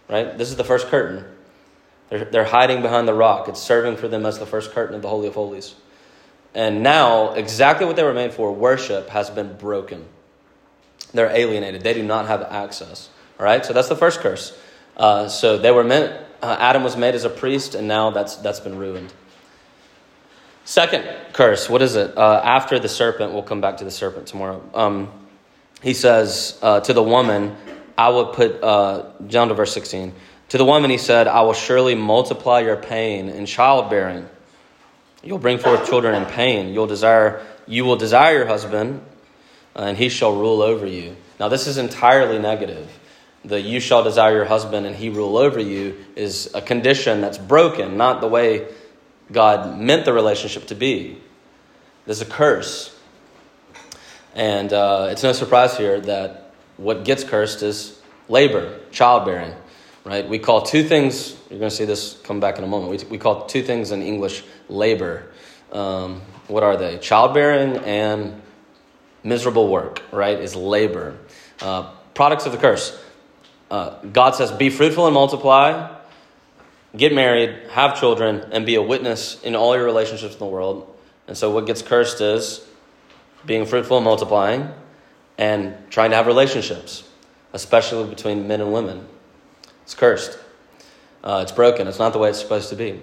right? 0.09 0.37
This 0.37 0.49
is 0.49 0.55
the 0.55 0.63
first 0.63 0.87
curtain. 0.87 1.25
They're, 2.09 2.25
they're 2.25 2.45
hiding 2.45 2.81
behind 2.81 3.07
the 3.07 3.13
rock. 3.13 3.47
It's 3.47 3.61
serving 3.61 3.97
for 3.97 4.07
them 4.07 4.25
as 4.25 4.39
the 4.39 4.45
first 4.45 4.71
curtain 4.71 4.95
of 4.95 5.01
the 5.01 5.09
Holy 5.09 5.27
of 5.27 5.35
Holies. 5.35 5.75
And 6.53 6.81
now, 6.81 7.33
exactly 7.33 7.85
what 7.85 7.95
they 7.95 8.03
were 8.03 8.13
made 8.13 8.33
for, 8.33 8.51
worship, 8.51 9.09
has 9.09 9.29
been 9.29 9.55
broken. 9.55 10.05
They're 11.13 11.29
alienated. 11.29 11.83
They 11.83 11.93
do 11.93 12.03
not 12.03 12.27
have 12.27 12.41
access. 12.41 13.09
All 13.39 13.45
right? 13.45 13.63
So 13.63 13.73
that's 13.73 13.89
the 13.89 13.95
first 13.95 14.19
curse. 14.21 14.57
Uh, 14.97 15.27
so 15.27 15.57
they 15.57 15.71
were 15.71 15.83
meant, 15.83 16.11
uh, 16.41 16.57
Adam 16.59 16.83
was 16.83 16.97
made 16.97 17.15
as 17.15 17.23
a 17.23 17.29
priest, 17.29 17.75
and 17.75 17.87
now 17.87 18.09
that's, 18.09 18.35
that's 18.37 18.59
been 18.59 18.77
ruined. 18.77 19.13
Second 20.65 21.07
curse, 21.33 21.69
what 21.69 21.81
is 21.81 21.95
it? 21.95 22.17
Uh, 22.17 22.41
after 22.43 22.79
the 22.79 22.89
serpent, 22.89 23.33
we'll 23.33 23.43
come 23.43 23.61
back 23.61 23.77
to 23.77 23.83
the 23.83 23.91
serpent 23.91 24.27
tomorrow. 24.27 24.61
Um, 24.73 25.11
he 25.81 25.93
says 25.93 26.59
uh, 26.61 26.81
to 26.81 26.93
the 26.93 27.01
woman, 27.01 27.55
I 27.99 28.07
will 28.07 28.27
put, 28.27 28.63
uh, 28.63 29.11
to 29.29 29.53
verse 29.53 29.73
16. 29.73 30.13
To 30.49 30.57
the 30.57 30.63
woman, 30.63 30.89
he 30.89 30.97
said, 30.97 31.27
I 31.27 31.41
will 31.41 31.53
surely 31.53 31.95
multiply 31.95 32.61
your 32.61 32.77
pain 32.77 33.27
in 33.27 33.45
childbearing. 33.45 34.25
You'll 35.21 35.37
bring 35.37 35.57
forth 35.57 35.85
children 35.85 36.15
in 36.15 36.25
pain. 36.25 36.73
You'll 36.73 36.87
desire, 36.87 37.45
you 37.67 37.83
will 37.83 37.97
desire 37.97 38.37
your 38.37 38.47
husband, 38.47 39.01
and 39.75 39.97
he 39.97 40.07
shall 40.07 40.33
rule 40.33 40.61
over 40.61 40.85
you. 40.85 41.17
Now, 41.41 41.49
this 41.49 41.67
is 41.67 41.77
entirely 41.77 42.39
negative. 42.39 42.89
The 43.43 43.59
you 43.59 43.81
shall 43.81 44.01
desire 44.01 44.33
your 44.33 44.45
husband 44.45 44.85
and 44.85 44.95
he 44.95 45.09
rule 45.09 45.37
over 45.37 45.59
you 45.59 45.97
is 46.15 46.53
a 46.55 46.61
condition 46.61 47.19
that's 47.19 47.37
broken, 47.37 47.97
not 47.97 48.21
the 48.21 48.29
way 48.29 48.65
God 49.29 49.77
meant 49.77 50.05
the 50.05 50.13
relationship 50.13 50.67
to 50.67 50.75
be. 50.75 51.17
There's 52.05 52.21
a 52.21 52.25
curse. 52.25 52.97
And 54.35 54.71
uh, 54.71 55.09
it's 55.11 55.23
no 55.23 55.33
surprise 55.33 55.77
here 55.77 55.99
that 55.99 56.48
what 56.79 57.05
gets 57.05 57.23
cursed 57.23 57.61
is 57.61 57.99
labor, 58.27 58.79
childbearing 58.91 59.53
right? 60.09 60.27
We 60.27 60.39
call 60.39 60.61
two 60.61 60.83
things, 60.83 61.35
you're 61.49 61.59
going 61.59 61.69
to 61.69 61.75
see 61.75 61.85
this 61.85 62.19
come 62.23 62.39
back 62.39 62.57
in 62.57 62.63
a 62.63 62.67
moment. 62.67 62.91
We, 62.91 63.09
we 63.09 63.17
call 63.17 63.45
two 63.45 63.61
things 63.63 63.91
in 63.91 64.01
English 64.01 64.43
labor. 64.67 65.31
Um, 65.71 66.21
what 66.47 66.63
are 66.63 66.77
they? 66.77 66.97
Childbearing 66.97 67.77
and 67.77 68.41
miserable 69.23 69.67
work, 69.67 70.01
right? 70.11 70.39
Is 70.39 70.55
labor. 70.55 71.17
Uh, 71.61 71.91
products 72.13 72.45
of 72.45 72.51
the 72.51 72.57
curse. 72.57 72.99
Uh, 73.69 74.01
God 74.05 74.33
says, 74.33 74.51
Be 74.51 74.71
fruitful 74.71 75.05
and 75.05 75.13
multiply, 75.13 75.95
get 76.97 77.13
married, 77.13 77.69
have 77.69 77.99
children, 77.99 78.49
and 78.51 78.65
be 78.65 78.75
a 78.75 78.81
witness 78.81 79.39
in 79.43 79.55
all 79.55 79.75
your 79.75 79.85
relationships 79.85 80.33
in 80.33 80.39
the 80.39 80.45
world. 80.45 80.91
And 81.27 81.37
so, 81.37 81.51
what 81.51 81.67
gets 81.67 81.83
cursed 81.83 82.19
is 82.19 82.65
being 83.45 83.67
fruitful 83.67 83.97
and 83.97 84.03
multiplying 84.03 84.69
and 85.39 85.73
trying 85.89 86.09
to 86.09 86.17
have 86.17 86.27
relationships, 86.27 87.07
especially 87.53 88.07
between 88.09 88.47
men 88.47 88.59
and 88.59 88.73
women. 88.73 89.07
It's 89.83 89.95
cursed. 89.95 90.37
Uh, 91.23 91.39
it's 91.41 91.53
broken. 91.53 91.87
It's 91.87 91.97
not 91.97 92.11
the 92.11 92.19
way 92.19 92.29
it's 92.29 92.39
supposed 92.39 92.69
to 92.69 92.75
be. 92.75 93.01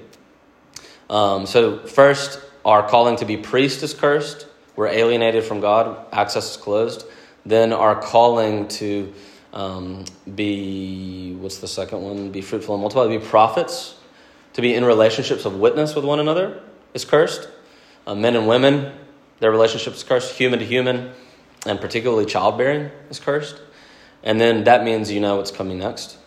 Um, 1.09 1.47
so, 1.47 1.79
first, 1.79 2.41
our 2.65 2.87
calling 2.87 3.17
to 3.17 3.25
be 3.25 3.39
priest 3.39 3.83
is 3.83 3.95
cursed. 3.95 4.47
We're 4.77 4.89
alienated 4.89 5.45
from 5.45 5.61
God, 5.61 5.97
access 6.13 6.51
is 6.51 6.57
closed. 6.59 7.07
Then, 7.47 7.73
our 7.73 8.01
calling 8.01 8.69
to 8.69 9.15
um, 9.55 10.05
be, 10.35 11.35
what's 11.41 11.59
the 11.59 11.69
second 11.69 12.03
one? 12.03 12.31
Be 12.33 12.43
fruitful 12.43 12.75
and 12.75 12.83
multiply, 12.83 13.05
to 13.05 13.19
be 13.19 13.25
prophets, 13.25 13.95
to 14.53 14.61
be 14.61 14.75
in 14.75 14.85
relationships 14.85 15.47
of 15.47 15.57
witness 15.57 15.95
with 15.95 16.05
one 16.05 16.21
another 16.21 16.61
is 16.93 17.07
cursed. 17.07 17.49
Uh, 18.07 18.15
men 18.15 18.37
and 18.37 18.47
women, 18.47 18.93
their 19.41 19.51
relationship 19.51 19.95
is 19.95 20.03
cursed. 20.03 20.35
Human 20.35 20.59
to 20.59 20.67
human, 20.67 21.13
and 21.67 21.81
particularly 21.81 22.25
childbearing 22.25 22.91
is 23.11 23.21
cursed. 23.21 23.61
And 24.23 24.41
then 24.41 24.65
that 24.65 24.85
means 24.85 25.11
you 25.11 25.21
know 25.21 25.37
what's 25.37 25.51
coming 25.51 25.79
next 25.79 26.19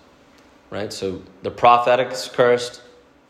right? 0.70 0.92
So 0.94 1.22
the 1.42 1.52
prophetic 1.52 2.12
is 2.12 2.30
cursed, 2.32 2.82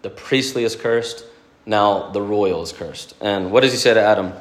the 0.01 0.09
priestly 0.09 0.63
is 0.63 0.75
cursed, 0.75 1.25
now 1.65 2.09
the 2.11 2.21
royal 2.21 2.61
is 2.61 2.71
cursed. 2.71 3.15
And 3.21 3.51
what 3.51 3.61
does 3.61 3.71
he 3.71 3.77
say 3.77 3.93
to 3.93 4.01
Adam? 4.01 4.33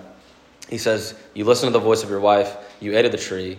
He 0.69 0.79
says, 0.79 1.15
You 1.35 1.45
listen 1.45 1.67
to 1.67 1.73
the 1.73 1.79
voice 1.79 2.03
of 2.03 2.11
your 2.11 2.21
wife, 2.21 2.57
you 2.81 2.97
ate 2.97 3.05
of 3.05 3.13
the 3.13 3.19
tree. 3.19 3.59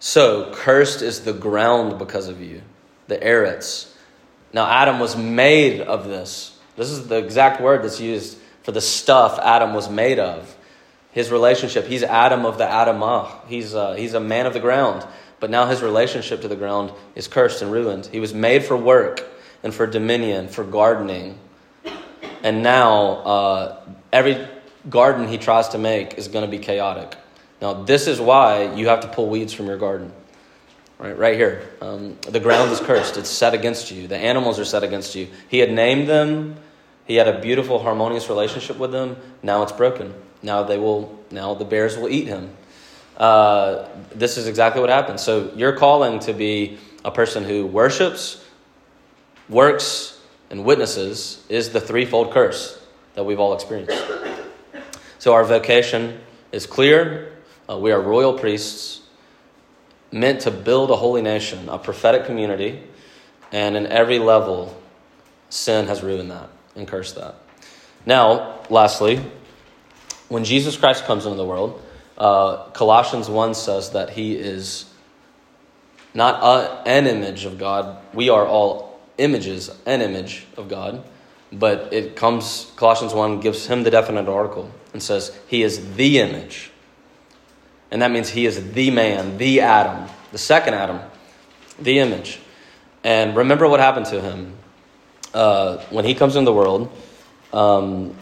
So 0.00 0.52
cursed 0.52 1.02
is 1.02 1.20
the 1.20 1.32
ground 1.32 1.98
because 1.98 2.28
of 2.28 2.40
you, 2.40 2.62
the 3.08 3.18
eretz. 3.18 3.92
Now 4.52 4.66
Adam 4.66 5.00
was 5.00 5.16
made 5.16 5.80
of 5.80 6.06
this. 6.06 6.56
This 6.76 6.90
is 6.90 7.08
the 7.08 7.16
exact 7.16 7.60
word 7.60 7.82
that's 7.82 8.00
used 8.00 8.38
for 8.62 8.72
the 8.72 8.80
stuff 8.80 9.38
Adam 9.42 9.74
was 9.74 9.88
made 9.90 10.18
of. 10.18 10.54
His 11.18 11.32
relationship, 11.32 11.88
he's 11.88 12.04
Adam 12.04 12.46
of 12.46 12.58
the 12.58 12.64
Adamah. 12.64 13.44
He's, 13.48 13.74
uh, 13.74 13.94
he's 13.94 14.14
a 14.14 14.20
man 14.20 14.46
of 14.46 14.52
the 14.52 14.60
ground. 14.60 15.04
But 15.40 15.50
now 15.50 15.66
his 15.66 15.82
relationship 15.82 16.42
to 16.42 16.46
the 16.46 16.54
ground 16.54 16.92
is 17.16 17.26
cursed 17.26 17.60
and 17.60 17.72
ruined. 17.72 18.06
He 18.06 18.20
was 18.20 18.32
made 18.32 18.64
for 18.64 18.76
work 18.76 19.28
and 19.64 19.74
for 19.74 19.84
dominion, 19.84 20.46
for 20.46 20.62
gardening. 20.62 21.36
And 22.44 22.62
now 22.62 23.00
uh, 23.02 23.80
every 24.12 24.46
garden 24.88 25.26
he 25.26 25.38
tries 25.38 25.70
to 25.70 25.78
make 25.78 26.14
is 26.18 26.28
going 26.28 26.44
to 26.44 26.50
be 26.56 26.60
chaotic. 26.60 27.16
Now, 27.60 27.82
this 27.82 28.06
is 28.06 28.20
why 28.20 28.72
you 28.76 28.86
have 28.86 29.00
to 29.00 29.08
pull 29.08 29.28
weeds 29.28 29.52
from 29.52 29.66
your 29.66 29.76
garden. 29.76 30.12
Right, 31.00 31.18
right 31.18 31.34
here. 31.34 31.68
Um, 31.80 32.16
the 32.28 32.38
ground 32.38 32.70
is 32.70 32.78
cursed. 32.78 33.16
It's 33.16 33.28
set 33.28 33.54
against 33.54 33.90
you. 33.90 34.06
The 34.06 34.16
animals 34.16 34.60
are 34.60 34.64
set 34.64 34.84
against 34.84 35.16
you. 35.16 35.26
He 35.48 35.58
had 35.58 35.72
named 35.72 36.08
them. 36.08 36.58
He 37.06 37.16
had 37.16 37.26
a 37.26 37.40
beautiful, 37.40 37.82
harmonious 37.82 38.28
relationship 38.28 38.78
with 38.78 38.92
them. 38.92 39.16
Now 39.42 39.64
it's 39.64 39.72
broken. 39.72 40.14
Now 40.42 40.62
they 40.62 40.78
will. 40.78 41.18
Now 41.30 41.54
the 41.54 41.64
bears 41.64 41.96
will 41.96 42.08
eat 42.08 42.26
him. 42.26 42.56
Uh, 43.16 43.88
this 44.14 44.36
is 44.38 44.46
exactly 44.46 44.80
what 44.80 44.90
happens. 44.90 45.22
So 45.22 45.50
you're 45.56 45.76
calling 45.76 46.20
to 46.20 46.32
be 46.32 46.78
a 47.04 47.10
person 47.10 47.44
who 47.44 47.66
worships, 47.66 48.44
works, 49.48 50.20
and 50.50 50.64
witnesses 50.64 51.44
is 51.48 51.70
the 51.70 51.80
threefold 51.80 52.32
curse 52.32 52.80
that 53.14 53.24
we've 53.24 53.40
all 53.40 53.54
experienced. 53.54 54.02
So 55.18 55.34
our 55.34 55.44
vocation 55.44 56.20
is 56.52 56.66
clear. 56.66 57.32
Uh, 57.68 57.78
we 57.78 57.90
are 57.92 58.00
royal 58.00 58.38
priests, 58.38 59.00
meant 60.12 60.40
to 60.42 60.50
build 60.50 60.90
a 60.90 60.96
holy 60.96 61.20
nation, 61.20 61.68
a 61.68 61.78
prophetic 61.78 62.24
community, 62.24 62.82
and 63.52 63.76
in 63.76 63.86
every 63.86 64.18
level, 64.18 64.80
sin 65.50 65.86
has 65.86 66.02
ruined 66.02 66.30
that 66.30 66.48
and 66.76 66.86
cursed 66.86 67.16
that. 67.16 67.34
Now, 68.06 68.60
lastly, 68.70 69.20
when 70.28 70.44
Jesus 70.44 70.76
Christ 70.76 71.04
comes 71.04 71.24
into 71.24 71.36
the 71.36 71.44
world, 71.44 71.82
uh, 72.16 72.64
Colossians 72.70 73.28
1 73.28 73.54
says 73.54 73.90
that 73.90 74.10
he 74.10 74.36
is 74.36 74.86
not 76.14 76.42
a, 76.42 76.88
an 76.88 77.06
image 77.06 77.44
of 77.44 77.58
God. 77.58 77.98
We 78.12 78.28
are 78.28 78.46
all 78.46 79.00
images, 79.18 79.70
an 79.86 80.02
image 80.02 80.46
of 80.56 80.68
God. 80.68 81.04
But 81.50 81.92
it 81.92 82.14
comes, 82.16 82.70
Colossians 82.76 83.14
1 83.14 83.40
gives 83.40 83.66
him 83.66 83.82
the 83.82 83.90
definite 83.90 84.28
article 84.28 84.70
and 84.92 85.02
says 85.02 85.36
he 85.46 85.62
is 85.62 85.94
the 85.94 86.18
image. 86.18 86.70
And 87.90 88.02
that 88.02 88.10
means 88.10 88.28
he 88.28 88.44
is 88.44 88.72
the 88.72 88.90
man, 88.90 89.38
the 89.38 89.60
Adam, 89.60 90.10
the 90.30 90.38
second 90.38 90.74
Adam, 90.74 91.00
the 91.78 92.00
image. 92.00 92.40
And 93.02 93.34
remember 93.34 93.66
what 93.66 93.80
happened 93.80 94.06
to 94.06 94.20
him 94.20 94.54
uh, 95.32 95.78
when 95.90 96.04
he 96.04 96.14
comes 96.14 96.36
into 96.36 96.50
the 96.50 96.54
world. 96.54 96.92
Um, 97.52 98.14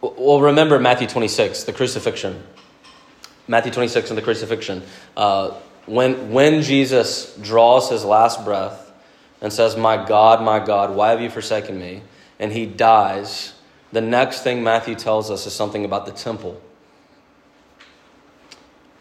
well, 0.00 0.40
remember 0.40 0.78
Matthew 0.78 1.06
26, 1.06 1.64
the 1.64 1.72
crucifixion. 1.72 2.42
Matthew 3.46 3.72
26 3.72 4.10
and 4.10 4.18
the 4.18 4.22
crucifixion. 4.22 4.82
Uh, 5.16 5.52
when, 5.86 6.30
when 6.30 6.62
Jesus 6.62 7.36
draws 7.36 7.90
his 7.90 8.04
last 8.04 8.44
breath 8.44 8.92
and 9.40 9.52
says, 9.52 9.76
My 9.76 10.04
God, 10.04 10.42
my 10.42 10.58
God, 10.58 10.94
why 10.94 11.10
have 11.10 11.20
you 11.20 11.30
forsaken 11.30 11.78
me? 11.78 12.02
And 12.38 12.52
he 12.52 12.64
dies, 12.64 13.54
the 13.92 14.00
next 14.00 14.42
thing 14.42 14.62
Matthew 14.62 14.94
tells 14.94 15.30
us 15.30 15.46
is 15.46 15.52
something 15.52 15.84
about 15.84 16.06
the 16.06 16.12
temple. 16.12 16.60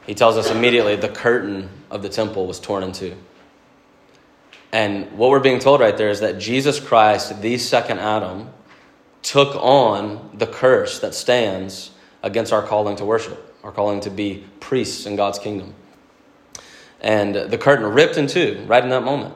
He 0.07 0.15
tells 0.15 0.37
us 0.37 0.49
immediately 0.49 0.95
the 0.95 1.09
curtain 1.09 1.69
of 1.91 2.01
the 2.01 2.09
temple 2.09 2.47
was 2.47 2.59
torn 2.59 2.81
in 2.81 2.91
two. 2.91 3.15
And 4.71 5.11
what 5.11 5.29
we're 5.29 5.39
being 5.39 5.59
told 5.59 5.81
right 5.81 5.95
there 5.95 6.09
is 6.09 6.19
that 6.21 6.39
Jesus 6.39 6.79
Christ, 6.79 7.41
the 7.41 7.57
second 7.57 7.99
Adam, 7.99 8.49
took 9.21 9.55
on 9.55 10.31
the 10.33 10.47
curse 10.47 10.99
that 10.99 11.13
stands 11.13 11.91
against 12.23 12.53
our 12.53 12.61
calling 12.61 12.95
to 12.97 13.05
worship, 13.05 13.55
our 13.63 13.71
calling 13.71 14.01
to 14.01 14.09
be 14.09 14.45
priests 14.59 15.05
in 15.05 15.15
God's 15.15 15.39
kingdom. 15.39 15.73
And 17.01 17.35
the 17.35 17.57
curtain 17.57 17.85
ripped 17.85 18.17
in 18.17 18.27
two 18.27 18.63
right 18.67 18.83
in 18.83 18.89
that 18.89 19.03
moment. 19.03 19.35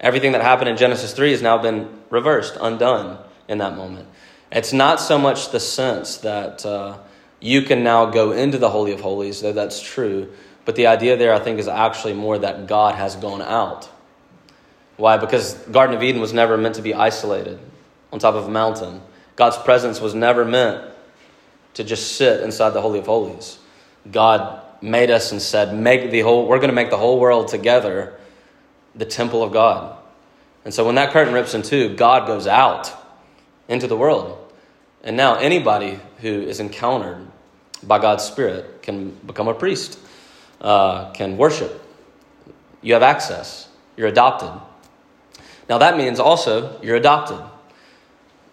Everything 0.00 0.32
that 0.32 0.42
happened 0.42 0.68
in 0.68 0.76
Genesis 0.76 1.12
3 1.12 1.30
has 1.30 1.42
now 1.42 1.58
been 1.58 1.88
reversed, 2.10 2.56
undone 2.60 3.18
in 3.48 3.58
that 3.58 3.76
moment. 3.76 4.08
It's 4.50 4.72
not 4.72 5.00
so 5.00 5.18
much 5.18 5.50
the 5.50 5.60
sense 5.60 6.18
that 6.18 6.64
uh, 6.64 6.98
you 7.40 7.62
can 7.62 7.82
now 7.82 8.06
go 8.06 8.32
into 8.32 8.58
the 8.58 8.70
Holy 8.70 8.92
of 8.92 9.00
Holies, 9.00 9.40
though 9.40 9.52
that's 9.52 9.80
true, 9.80 10.32
but 10.64 10.76
the 10.76 10.86
idea 10.86 11.16
there, 11.16 11.34
I 11.34 11.38
think, 11.38 11.58
is 11.58 11.68
actually 11.68 12.14
more 12.14 12.38
that 12.38 12.66
God 12.66 12.94
has 12.94 13.16
gone 13.16 13.42
out. 13.42 13.88
Why? 14.96 15.16
Because 15.16 15.54
Garden 15.54 15.96
of 15.96 16.02
Eden 16.02 16.20
was 16.20 16.32
never 16.32 16.56
meant 16.56 16.76
to 16.76 16.82
be 16.82 16.94
isolated 16.94 17.58
on 18.12 18.18
top 18.18 18.34
of 18.34 18.46
a 18.46 18.50
mountain. 18.50 19.02
God's 19.36 19.56
presence 19.58 20.00
was 20.00 20.14
never 20.14 20.44
meant 20.44 20.84
to 21.74 21.84
just 21.84 22.16
sit 22.16 22.40
inside 22.42 22.70
the 22.70 22.80
Holy 22.80 22.98
of 23.00 23.06
Holies. 23.06 23.58
God 24.10 24.62
made 24.80 25.10
us 25.10 25.32
and 25.32 25.40
said, 25.40 25.74
make 25.74 26.10
the 26.10 26.20
whole, 26.20 26.46
we're 26.46 26.58
going 26.58 26.68
to 26.68 26.74
make 26.74 26.90
the 26.90 26.98
whole 26.98 27.18
world 27.18 27.48
together 27.48 28.14
the 28.94 29.04
temple 29.04 29.42
of 29.42 29.52
God. 29.52 29.96
And 30.64 30.72
so 30.72 30.84
when 30.84 30.94
that 30.94 31.12
curtain 31.12 31.34
rips 31.34 31.54
in 31.54 31.62
two, 31.62 31.96
God 31.96 32.26
goes 32.26 32.46
out 32.46 32.92
into 33.68 33.86
the 33.86 33.96
world. 33.96 34.38
And 35.02 35.16
now 35.16 35.36
anybody 35.36 35.98
who 36.20 36.42
is 36.42 36.60
encountered 36.60 37.26
by 37.82 37.98
God's 37.98 38.24
Spirit 38.24 38.82
can 38.82 39.10
become 39.26 39.48
a 39.48 39.54
priest, 39.54 39.98
uh, 40.60 41.10
can 41.12 41.36
worship. 41.36 41.82
You 42.82 42.94
have 42.94 43.02
access. 43.02 43.68
You're 43.96 44.08
adopted. 44.08 44.50
Now 45.68 45.78
that 45.78 45.96
means 45.96 46.20
also 46.20 46.80
you're 46.82 46.96
adopted 46.96 47.40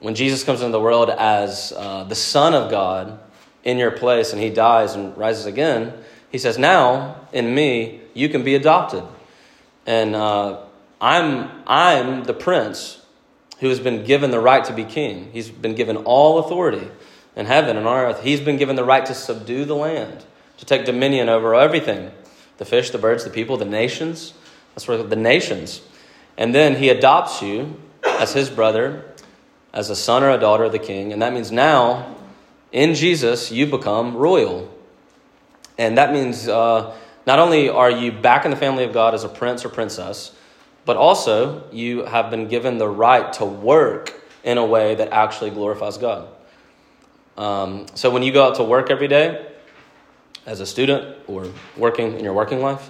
when 0.02 0.16
Jesus 0.16 0.44
comes 0.44 0.62
into 0.62 0.72
the 0.72 0.82
world 0.82 1.10
as 1.12 1.72
uh, 1.78 2.04
the 2.04 2.16
Son 2.16 2.54
of 2.56 2.72
God 2.72 3.20
in 3.64 3.78
your 3.78 3.92
place 3.92 4.34
and 4.34 4.42
he 4.42 4.50
dies 4.50 4.96
and 4.96 5.16
rises 5.16 5.46
again, 5.46 5.94
he 6.32 6.40
says, 6.40 6.58
Now 6.58 7.28
in 7.32 7.54
me, 7.54 8.02
you 8.14 8.28
can 8.28 8.44
be 8.44 8.56
adopted. 8.56 9.04
And 9.86 10.16
uh, 10.16 10.62
I'm, 11.00 11.50
I'm 11.68 12.24
the 12.24 12.34
prince 12.34 13.06
who 13.60 13.70
has 13.70 13.80
been 13.80 14.04
given 14.04 14.32
the 14.32 14.40
right 14.40 14.66
to 14.66 14.74
be 14.74 14.84
king. 14.84 15.30
He's 15.32 15.50
been 15.50 15.76
given 15.76 15.98
all 15.98 16.40
authority 16.40 16.90
in 17.36 17.46
heaven 17.46 17.78
and 17.78 17.88
on 17.88 17.98
earth. 17.98 18.24
He's 18.24 18.42
been 18.42 18.58
given 18.58 18.76
the 18.76 18.84
right 18.84 19.06
to 19.06 19.14
subdue 19.14 19.66
the 19.66 19.76
land, 19.76 20.26
to 20.58 20.66
take 20.66 20.86
dominion 20.86 21.30
over 21.30 21.54
everything 21.54 22.12
the 22.58 22.66
fish, 22.66 22.90
the 22.90 22.98
birds, 22.98 23.24
the 23.24 23.30
people, 23.30 23.58
the 23.58 23.66
nations. 23.66 24.34
That's 24.74 24.88
where 24.88 25.02
the 25.02 25.16
nations. 25.16 25.82
And 26.38 26.54
then 26.54 26.76
he 26.76 26.90
adopts 26.90 27.42
you 27.42 27.80
as 28.04 28.34
his 28.34 28.50
brother 28.50 29.06
as 29.73 29.89
a 29.89 29.95
son 29.95 30.23
or 30.23 30.29
a 30.29 30.38
daughter 30.38 30.65
of 30.65 30.71
the 30.71 30.79
king. 30.79 31.13
And 31.13 31.21
that 31.21 31.34
means 31.34 31.51
now, 31.51 32.15
in 32.71 32.93
Jesus, 32.93 33.51
you 33.51 33.65
become 33.65 34.15
royal. 34.15 34.73
And 35.77 35.97
that 35.97 36.13
means 36.13 36.47
uh, 36.47 36.95
not 37.25 37.39
only 37.39 37.69
are 37.69 37.89
you 37.89 38.12
back 38.12 38.45
in 38.45 38.51
the 38.51 38.57
family 38.57 38.84
of 38.84 38.93
God 38.93 39.13
as 39.13 39.23
a 39.23 39.29
prince 39.29 39.63
or 39.65 39.69
princess, 39.69 40.36
but 40.86 40.97
also 40.97 41.69
you 41.71 42.05
have 42.05 42.29
been 42.29 42.47
given 42.47 42.77
the 42.77 42.88
right 42.88 43.31
to 43.34 43.45
work 43.45 44.13
in 44.43 44.57
a 44.57 44.65
way 44.65 44.95
that 44.95 45.12
actually 45.12 45.51
glorifies 45.51 45.97
God. 45.97 46.27
Um, 47.38 47.86
so 47.95 48.10
when 48.10 48.23
you 48.23 48.31
go 48.31 48.47
out 48.47 48.55
to 48.55 48.63
work 48.63 48.89
every 48.89 49.07
day, 49.07 49.47
as 50.45 50.60
a 50.60 50.65
student 50.65 51.17
or 51.27 51.47
working 51.77 52.17
in 52.17 52.23
your 52.23 52.34
working 52.34 52.62
life, 52.62 52.89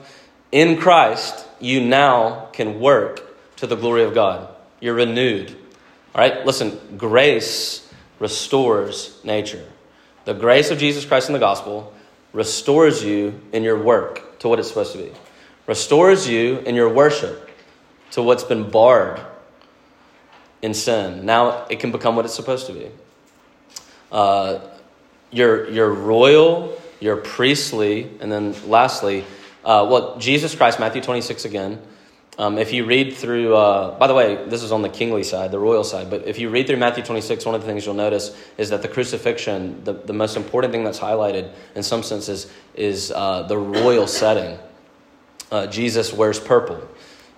in 0.51 0.77
Christ, 0.77 1.45
you 1.59 1.81
now 1.81 2.49
can 2.53 2.79
work 2.79 3.21
to 3.57 3.67
the 3.67 3.75
glory 3.75 4.03
of 4.03 4.13
God. 4.13 4.53
You're 4.79 4.95
renewed. 4.95 5.55
All 6.13 6.21
right, 6.21 6.45
listen, 6.45 6.77
grace 6.97 7.89
restores 8.19 9.23
nature. 9.23 9.65
The 10.25 10.33
grace 10.33 10.69
of 10.69 10.77
Jesus 10.77 11.05
Christ 11.05 11.29
in 11.29 11.33
the 11.33 11.39
gospel 11.39 11.93
restores 12.33 13.03
you 13.03 13.39
in 13.53 13.63
your 13.63 13.81
work 13.81 14.39
to 14.39 14.49
what 14.49 14.59
it's 14.59 14.67
supposed 14.67 14.91
to 14.91 14.97
be, 14.97 15.11
restores 15.67 16.27
you 16.27 16.59
in 16.59 16.75
your 16.75 16.89
worship 16.89 17.49
to 18.11 18.21
what's 18.21 18.43
been 18.43 18.69
barred 18.69 19.21
in 20.61 20.73
sin. 20.73 21.25
Now 21.25 21.65
it 21.69 21.79
can 21.79 21.91
become 21.91 22.15
what 22.15 22.25
it's 22.25 22.35
supposed 22.35 22.67
to 22.67 22.73
be. 22.73 22.91
Uh, 24.11 24.59
you're, 25.31 25.69
you're 25.69 25.91
royal, 25.91 26.77
you're 26.99 27.17
priestly, 27.17 28.11
and 28.19 28.29
then 28.29 28.53
lastly, 28.69 29.23
uh, 29.63 29.87
well, 29.89 30.17
Jesus 30.17 30.53
Christ, 30.55 30.79
Matthew 30.79 31.01
26 31.01 31.45
again, 31.45 31.81
um, 32.41 32.57
if 32.57 32.73
you 32.73 32.85
read 32.85 33.13
through, 33.13 33.55
uh, 33.55 33.95
by 33.99 34.07
the 34.07 34.15
way, 34.15 34.43
this 34.47 34.63
is 34.63 34.71
on 34.71 34.81
the 34.81 34.89
kingly 34.89 35.21
side, 35.21 35.51
the 35.51 35.59
royal 35.59 35.83
side, 35.83 36.09
but 36.09 36.25
if 36.25 36.39
you 36.39 36.49
read 36.49 36.65
through 36.65 36.77
Matthew 36.77 37.03
26, 37.03 37.45
one 37.45 37.53
of 37.53 37.61
the 37.61 37.67
things 37.67 37.85
you'll 37.85 37.93
notice 37.93 38.35
is 38.57 38.71
that 38.71 38.81
the 38.81 38.87
crucifixion, 38.87 39.83
the, 39.83 39.93
the 39.93 40.13
most 40.13 40.35
important 40.35 40.73
thing 40.73 40.83
that's 40.83 40.97
highlighted 40.97 41.53
in 41.75 41.83
some 41.83 42.01
senses, 42.01 42.51
is 42.73 43.11
uh, 43.11 43.43
the 43.43 43.55
royal 43.55 44.07
setting. 44.07 44.57
Uh, 45.51 45.67
Jesus 45.67 46.11
wears 46.11 46.39
purple. 46.39 46.81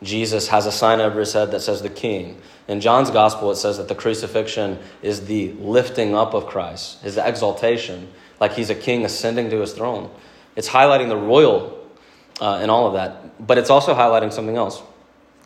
Jesus 0.04 0.48
has 0.48 0.66
a 0.68 0.72
sign 0.72 1.02
over 1.02 1.20
his 1.20 1.34
head 1.34 1.52
that 1.52 1.60
says 1.60 1.82
the 1.82 1.90
king. 1.90 2.42
In 2.70 2.80
John's 2.80 3.12
gospel, 3.12 3.52
it 3.52 3.58
says 3.58 3.80
that 3.80 3.90
the 3.90 3.96
crucifixion 3.96 4.80
is 5.02 5.26
the 5.26 5.52
lifting 5.60 6.16
up 6.16 6.34
of 6.34 6.48
Christ, 6.48 7.02
his 7.02 7.18
exaltation, 7.18 8.08
like 8.40 8.54
he's 8.54 8.70
a 8.70 8.76
king 8.76 9.04
ascending 9.04 9.50
to 9.50 9.60
his 9.60 9.74
throne. 9.74 10.10
It's 10.56 10.70
highlighting 10.70 11.10
the 11.10 11.18
royal 11.18 11.78
uh, 12.40 12.60
and 12.62 12.72
all 12.72 12.88
of 12.88 12.94
that. 12.94 13.46
But 13.46 13.58
it's 13.58 13.70
also 13.70 13.94
highlighting 13.94 14.32
something 14.32 14.56
else. 14.56 14.82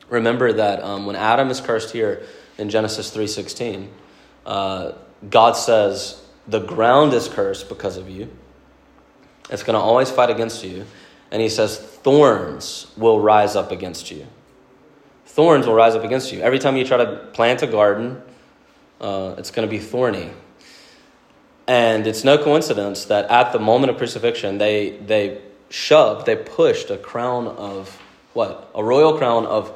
Remember 0.09 0.53
that 0.53 0.83
um, 0.83 1.05
when 1.05 1.15
Adam 1.15 1.49
is 1.49 1.59
cursed 1.59 1.91
here 1.91 2.23
in 2.57 2.69
Genesis 2.69 3.15
3.16, 3.15 3.87
uh, 4.45 4.91
God 5.29 5.53
says, 5.53 6.23
the 6.47 6.59
ground 6.59 7.13
is 7.13 7.27
cursed 7.27 7.67
because 7.67 7.97
of 7.97 8.09
you. 8.09 8.29
It's 9.49 9.63
going 9.63 9.75
to 9.75 9.79
always 9.79 10.09
fight 10.09 10.29
against 10.29 10.63
you. 10.63 10.85
And 11.31 11.41
he 11.41 11.49
says, 11.49 11.77
thorns 11.77 12.87
will 12.95 13.19
rise 13.19 13.55
up 13.55 13.71
against 13.71 14.11
you. 14.11 14.27
Thorns 15.25 15.67
will 15.67 15.73
rise 15.73 15.93
up 15.93 16.03
against 16.03 16.31
you. 16.31 16.41
Every 16.41 16.59
time 16.59 16.77
you 16.77 16.85
try 16.85 16.97
to 16.97 17.17
plant 17.33 17.61
a 17.61 17.67
garden, 17.67 18.21
uh, 19.01 19.35
it's 19.37 19.51
going 19.51 19.67
to 19.67 19.69
be 19.69 19.79
thorny. 19.79 20.31
And 21.67 22.07
it's 22.07 22.23
no 22.23 22.37
coincidence 22.37 23.05
that 23.05 23.29
at 23.29 23.51
the 23.51 23.59
moment 23.59 23.91
of 23.91 23.97
crucifixion, 23.97 24.57
they, 24.57 24.91
they 25.05 25.41
shoved, 25.69 26.25
they 26.25 26.37
pushed 26.37 26.89
a 26.89 26.97
crown 26.97 27.47
of 27.47 28.01
what? 28.33 28.71
A 28.73 28.83
royal 28.83 29.17
crown 29.17 29.45
of 29.45 29.71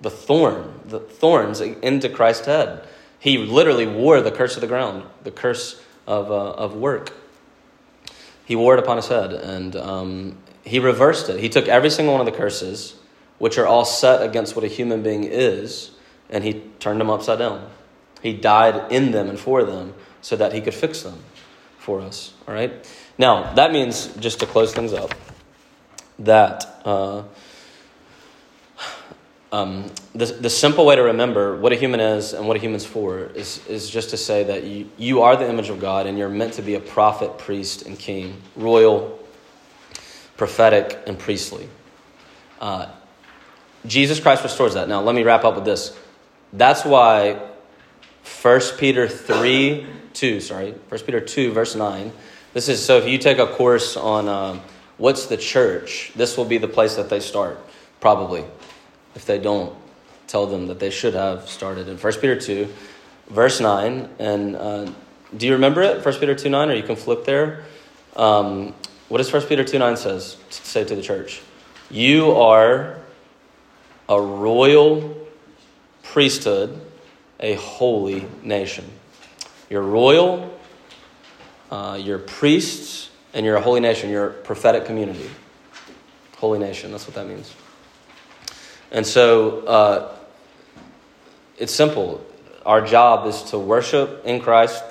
the 0.00 0.10
thorn, 0.10 0.80
the 0.86 1.00
thorns 1.00 1.60
into 1.60 2.08
Christ's 2.08 2.46
head. 2.46 2.86
He 3.18 3.38
literally 3.38 3.86
wore 3.86 4.20
the 4.20 4.30
curse 4.30 4.54
of 4.54 4.60
the 4.60 4.66
ground, 4.66 5.04
the 5.24 5.30
curse 5.30 5.80
of, 6.06 6.30
uh, 6.30 6.50
of 6.52 6.74
work. 6.74 7.12
He 8.44 8.56
wore 8.56 8.74
it 8.74 8.78
upon 8.78 8.96
his 8.96 9.08
head, 9.08 9.32
and 9.32 9.76
um, 9.76 10.38
he 10.64 10.78
reversed 10.78 11.28
it. 11.28 11.40
He 11.40 11.48
took 11.48 11.68
every 11.68 11.90
single 11.90 12.14
one 12.14 12.26
of 12.26 12.32
the 12.32 12.38
curses, 12.38 12.94
which 13.38 13.58
are 13.58 13.66
all 13.66 13.84
set 13.84 14.22
against 14.22 14.56
what 14.56 14.64
a 14.64 14.68
human 14.68 15.02
being 15.02 15.24
is, 15.24 15.90
and 16.30 16.44
he 16.44 16.62
turned 16.78 17.00
them 17.00 17.10
upside 17.10 17.40
down. 17.40 17.68
He 18.22 18.32
died 18.32 18.90
in 18.90 19.10
them 19.10 19.28
and 19.28 19.38
for 19.38 19.64
them 19.64 19.94
so 20.22 20.36
that 20.36 20.52
he 20.52 20.60
could 20.60 20.74
fix 20.74 21.02
them 21.02 21.22
for 21.78 22.00
us. 22.00 22.32
All 22.46 22.54
right? 22.54 22.72
Now, 23.18 23.52
that 23.54 23.72
means, 23.72 24.08
just 24.16 24.40
to 24.40 24.46
close 24.46 24.72
things 24.72 24.92
up, 24.92 25.14
that. 26.20 26.80
Uh, 26.84 27.24
um, 29.50 29.90
the, 30.14 30.26
the 30.26 30.50
simple 30.50 30.84
way 30.84 30.96
to 30.96 31.02
remember 31.02 31.56
what 31.56 31.72
a 31.72 31.76
human 31.76 32.00
is 32.00 32.34
and 32.34 32.46
what 32.46 32.56
a 32.56 32.60
human's 32.60 32.84
for 32.84 33.18
is, 33.34 33.66
is 33.66 33.88
just 33.88 34.10
to 34.10 34.16
say 34.16 34.44
that 34.44 34.64
you, 34.64 34.90
you 34.98 35.22
are 35.22 35.36
the 35.36 35.48
image 35.48 35.70
of 35.70 35.80
God 35.80 36.06
and 36.06 36.18
you're 36.18 36.28
meant 36.28 36.54
to 36.54 36.62
be 36.62 36.74
a 36.74 36.80
prophet, 36.80 37.38
priest, 37.38 37.82
and 37.86 37.98
king, 37.98 38.42
royal, 38.56 39.18
prophetic, 40.36 40.98
and 41.06 41.18
priestly. 41.18 41.68
Uh, 42.60 42.90
Jesus 43.86 44.20
Christ 44.20 44.42
restores 44.42 44.74
that. 44.74 44.88
Now, 44.88 45.00
let 45.00 45.14
me 45.14 45.22
wrap 45.22 45.44
up 45.44 45.54
with 45.54 45.64
this. 45.64 45.96
That's 46.52 46.84
why 46.84 47.40
1 48.42 48.60
Peter 48.78 49.08
3 49.08 49.86
2, 50.12 50.40
sorry, 50.40 50.72
1 50.72 51.00
Peter 51.02 51.20
2, 51.20 51.52
verse 51.52 51.76
9. 51.76 52.10
This 52.52 52.68
is 52.68 52.84
so 52.84 52.98
if 52.98 53.06
you 53.06 53.18
take 53.18 53.38
a 53.38 53.46
course 53.46 53.96
on 53.96 54.26
um, 54.26 54.60
what's 54.96 55.26
the 55.26 55.36
church, 55.36 56.10
this 56.16 56.36
will 56.36 56.44
be 56.44 56.58
the 56.58 56.66
place 56.66 56.96
that 56.96 57.08
they 57.08 57.20
start, 57.20 57.58
probably 58.00 58.44
if 59.18 59.26
they 59.26 59.40
don't 59.40 59.74
tell 60.28 60.46
them 60.46 60.68
that 60.68 60.78
they 60.78 60.90
should 60.90 61.14
have 61.14 61.48
started 61.48 61.88
in 61.88 61.96
1 61.96 62.12
Peter 62.20 62.38
2, 62.38 62.72
verse 63.30 63.58
9. 63.58 64.08
And 64.20 64.54
uh, 64.54 64.92
do 65.36 65.44
you 65.44 65.54
remember 65.54 65.82
it? 65.82 66.04
1 66.04 66.14
Peter 66.20 66.36
2 66.36 66.48
9, 66.48 66.70
or 66.70 66.74
you 66.74 66.84
can 66.84 66.94
flip 66.94 67.24
there. 67.24 67.64
Um, 68.14 68.74
what 69.08 69.18
does 69.18 69.32
1 69.32 69.42
Peter 69.42 69.64
2 69.64 69.76
9 69.76 69.96
says, 69.96 70.36
say 70.50 70.84
to 70.84 70.94
the 70.94 71.02
church? 71.02 71.42
You 71.90 72.30
are 72.30 73.00
a 74.08 74.22
royal 74.22 75.16
priesthood, 76.04 76.80
a 77.40 77.54
holy 77.54 78.24
nation. 78.44 78.84
You're 79.68 79.82
royal, 79.82 80.56
uh, 81.72 81.98
you're 82.00 82.20
priests, 82.20 83.10
and 83.34 83.44
you're 83.44 83.56
a 83.56 83.60
holy 83.60 83.80
nation. 83.80 84.10
You're 84.10 84.28
a 84.28 84.32
prophetic 84.32 84.84
community. 84.84 85.28
Holy 86.36 86.60
nation, 86.60 86.92
that's 86.92 87.08
what 87.08 87.16
that 87.16 87.26
means. 87.26 87.52
And 88.90 89.06
so 89.06 89.60
uh, 89.66 90.16
it's 91.58 91.74
simple. 91.74 92.24
Our 92.64 92.84
job 92.84 93.26
is 93.26 93.42
to 93.44 93.58
worship 93.58 94.22
in 94.24 94.40
Christ, 94.40 94.82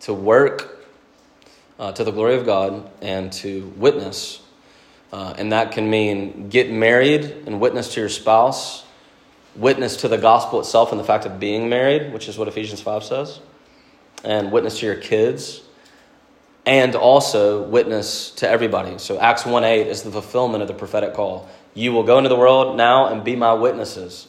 to 0.00 0.14
work 0.14 0.86
uh, 1.78 1.92
to 1.92 2.04
the 2.04 2.10
glory 2.10 2.36
of 2.36 2.44
God, 2.44 2.90
and 3.00 3.32
to 3.34 3.72
witness. 3.76 4.40
Uh, 5.12 5.34
and 5.38 5.52
that 5.52 5.72
can 5.72 5.88
mean 5.88 6.48
get 6.48 6.70
married 6.70 7.24
and 7.46 7.60
witness 7.60 7.94
to 7.94 8.00
your 8.00 8.08
spouse, 8.08 8.84
witness 9.56 9.96
to 9.98 10.08
the 10.08 10.18
gospel 10.18 10.60
itself 10.60 10.90
and 10.90 11.00
the 11.00 11.04
fact 11.04 11.24
of 11.24 11.40
being 11.40 11.68
married, 11.68 12.12
which 12.12 12.28
is 12.28 12.36
what 12.36 12.48
Ephesians 12.48 12.80
5 12.80 13.04
says, 13.04 13.40
and 14.24 14.52
witness 14.52 14.80
to 14.80 14.86
your 14.86 14.96
kids, 14.96 15.62
and 16.66 16.94
also 16.94 17.62
witness 17.62 18.30
to 18.32 18.48
everybody. 18.48 18.98
So 18.98 19.18
Acts 19.18 19.46
1 19.46 19.64
8 19.64 19.86
is 19.86 20.02
the 20.02 20.10
fulfillment 20.10 20.60
of 20.60 20.68
the 20.68 20.74
prophetic 20.74 21.14
call. 21.14 21.48
You 21.74 21.92
will 21.92 22.02
go 22.02 22.18
into 22.18 22.28
the 22.28 22.36
world 22.36 22.76
now 22.76 23.06
and 23.06 23.22
be 23.22 23.36
my 23.36 23.52
witnesses. 23.54 24.28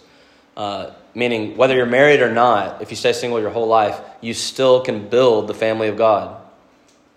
Uh, 0.56 0.92
meaning, 1.16 1.56
whether 1.58 1.76
you're 1.76 1.86
married 1.86 2.22
or 2.22 2.32
not, 2.32 2.82
if 2.82 2.92
you 2.92 2.98
stay 2.98 3.14
single 3.14 3.40
your 3.40 3.50
whole 3.50 3.68
life, 3.68 4.00
you 4.22 4.34
still 4.34 4.82
can 4.82 5.08
build 5.10 5.48
the 5.48 5.54
family 5.54 5.88
of 5.88 5.98
God. 5.98 6.40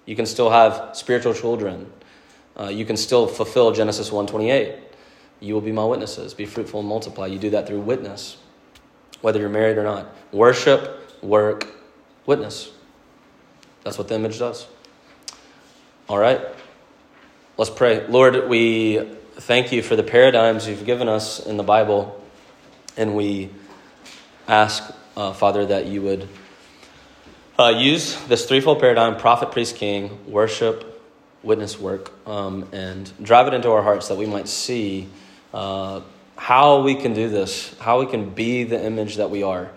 You 0.07 0.17
can 0.17 0.27
still 0.27 0.51
have 0.51 0.97
spiritual 0.97 1.35
children. 1.35 1.93
Uh, 2.59 2.69
you 2.69 2.85
can 2.85 2.97
still 2.97 3.27
fulfill 3.27 3.73
Genesis 3.73 4.11
1:28. 4.11 4.77
You 5.41 5.55
will 5.55 5.61
be 5.61 5.73
my 5.73 5.85
witnesses. 5.85 6.35
Be 6.35 6.47
fruitful 6.47 6.81
and 6.81 6.89
multiply. 6.89 7.27
You 7.27 7.39
do 7.39 7.51
that 7.51 7.67
through 7.67 7.81
witness, 7.81 8.37
whether 9.21 9.41
you're 9.41 9.49
married 9.49 9.79
or 9.79 9.85
not. 9.85 10.07
Worship, 10.31 11.01
work, 11.23 11.67
witness. 12.27 12.71
That's 13.83 13.99
what 13.99 14.09
the 14.09 14.15
image 14.15 14.39
does. 14.39 14.67
All 16.09 16.19
right. 16.19 16.41
Let's 17.57 17.71
pray. 17.71 18.07
Lord, 18.07 18.49
we 18.49 19.17
thank 19.37 19.73
you 19.73 19.83
for 19.83 19.97
the 19.97 20.03
paradigms 20.03 20.69
you've 20.69 20.85
given 20.85 21.09
us 21.09 21.45
in 21.45 21.57
the 21.57 21.63
Bible. 21.63 22.21
And 22.97 23.17
we 23.17 23.51
ask, 24.47 24.83
uh, 25.17 25.33
Father, 25.33 25.67
that 25.67 25.87
you 25.87 26.03
would 26.03 26.29
uh, 27.59 27.69
use 27.69 28.23
this 28.27 28.47
threefold 28.47 28.81
paradigm 28.81 29.17
prophet, 29.17 29.51
priest, 29.51 29.77
king, 29.77 30.19
worship, 30.31 31.01
witness 31.43 31.79
work, 31.79 32.13
um, 32.27 32.69
and 32.73 33.11
drive 33.23 33.49
it 33.49 33.55
into 33.55 33.71
our 33.71 33.83
hearts 33.83 34.09
that 34.09 34.17
we 34.17 34.27
might 34.27 34.49
see 34.49 35.09
uh, 35.53 36.01
how 36.37 36.83
we 36.83 36.95
can 36.95 37.15
do 37.15 37.29
this, 37.29 37.77
how 37.79 38.01
we 38.01 38.07
can 38.07 38.31
be 38.31 38.65
the 38.65 38.83
image 38.83 39.17
that 39.17 39.31
we 39.31 39.43
are 39.43 39.71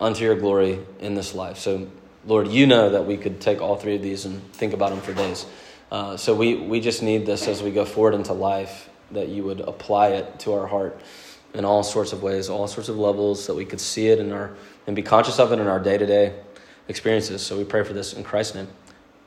unto 0.00 0.24
your 0.24 0.34
glory 0.34 0.78
in 1.00 1.14
this 1.14 1.34
life. 1.34 1.58
So, 1.58 1.88
Lord, 2.26 2.48
you 2.48 2.66
know 2.66 2.90
that 2.90 3.06
we 3.06 3.16
could 3.16 3.40
take 3.40 3.60
all 3.60 3.76
three 3.76 3.96
of 3.96 4.02
these 4.02 4.24
and 4.24 4.42
think 4.52 4.72
about 4.72 4.90
them 4.90 5.00
for 5.00 5.12
days. 5.14 5.46
Uh, 5.94 6.16
so 6.16 6.34
we, 6.34 6.56
we 6.56 6.80
just 6.80 7.04
need 7.04 7.24
this 7.24 7.46
as 7.46 7.62
we 7.62 7.70
go 7.70 7.84
forward 7.84 8.14
into 8.14 8.32
life, 8.32 8.90
that 9.12 9.28
you 9.28 9.44
would 9.44 9.60
apply 9.60 10.08
it 10.08 10.40
to 10.40 10.52
our 10.52 10.66
heart 10.66 11.00
in 11.54 11.64
all 11.64 11.84
sorts 11.84 12.12
of 12.12 12.20
ways, 12.20 12.48
all 12.48 12.66
sorts 12.66 12.88
of 12.88 12.98
levels, 12.98 13.46
that 13.46 13.54
we 13.54 13.64
could 13.64 13.80
see 13.80 14.08
it 14.08 14.18
in 14.18 14.32
our 14.32 14.56
and 14.88 14.96
be 14.96 15.02
conscious 15.02 15.38
of 15.38 15.52
it 15.52 15.60
in 15.60 15.68
our 15.68 15.78
day 15.78 15.96
to 15.96 16.04
day 16.04 16.34
experiences. 16.88 17.46
So 17.46 17.56
we 17.56 17.62
pray 17.62 17.84
for 17.84 17.92
this 17.92 18.12
in 18.12 18.24
Christ's 18.24 18.56
name. 18.56 18.68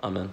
Amen. 0.03 0.29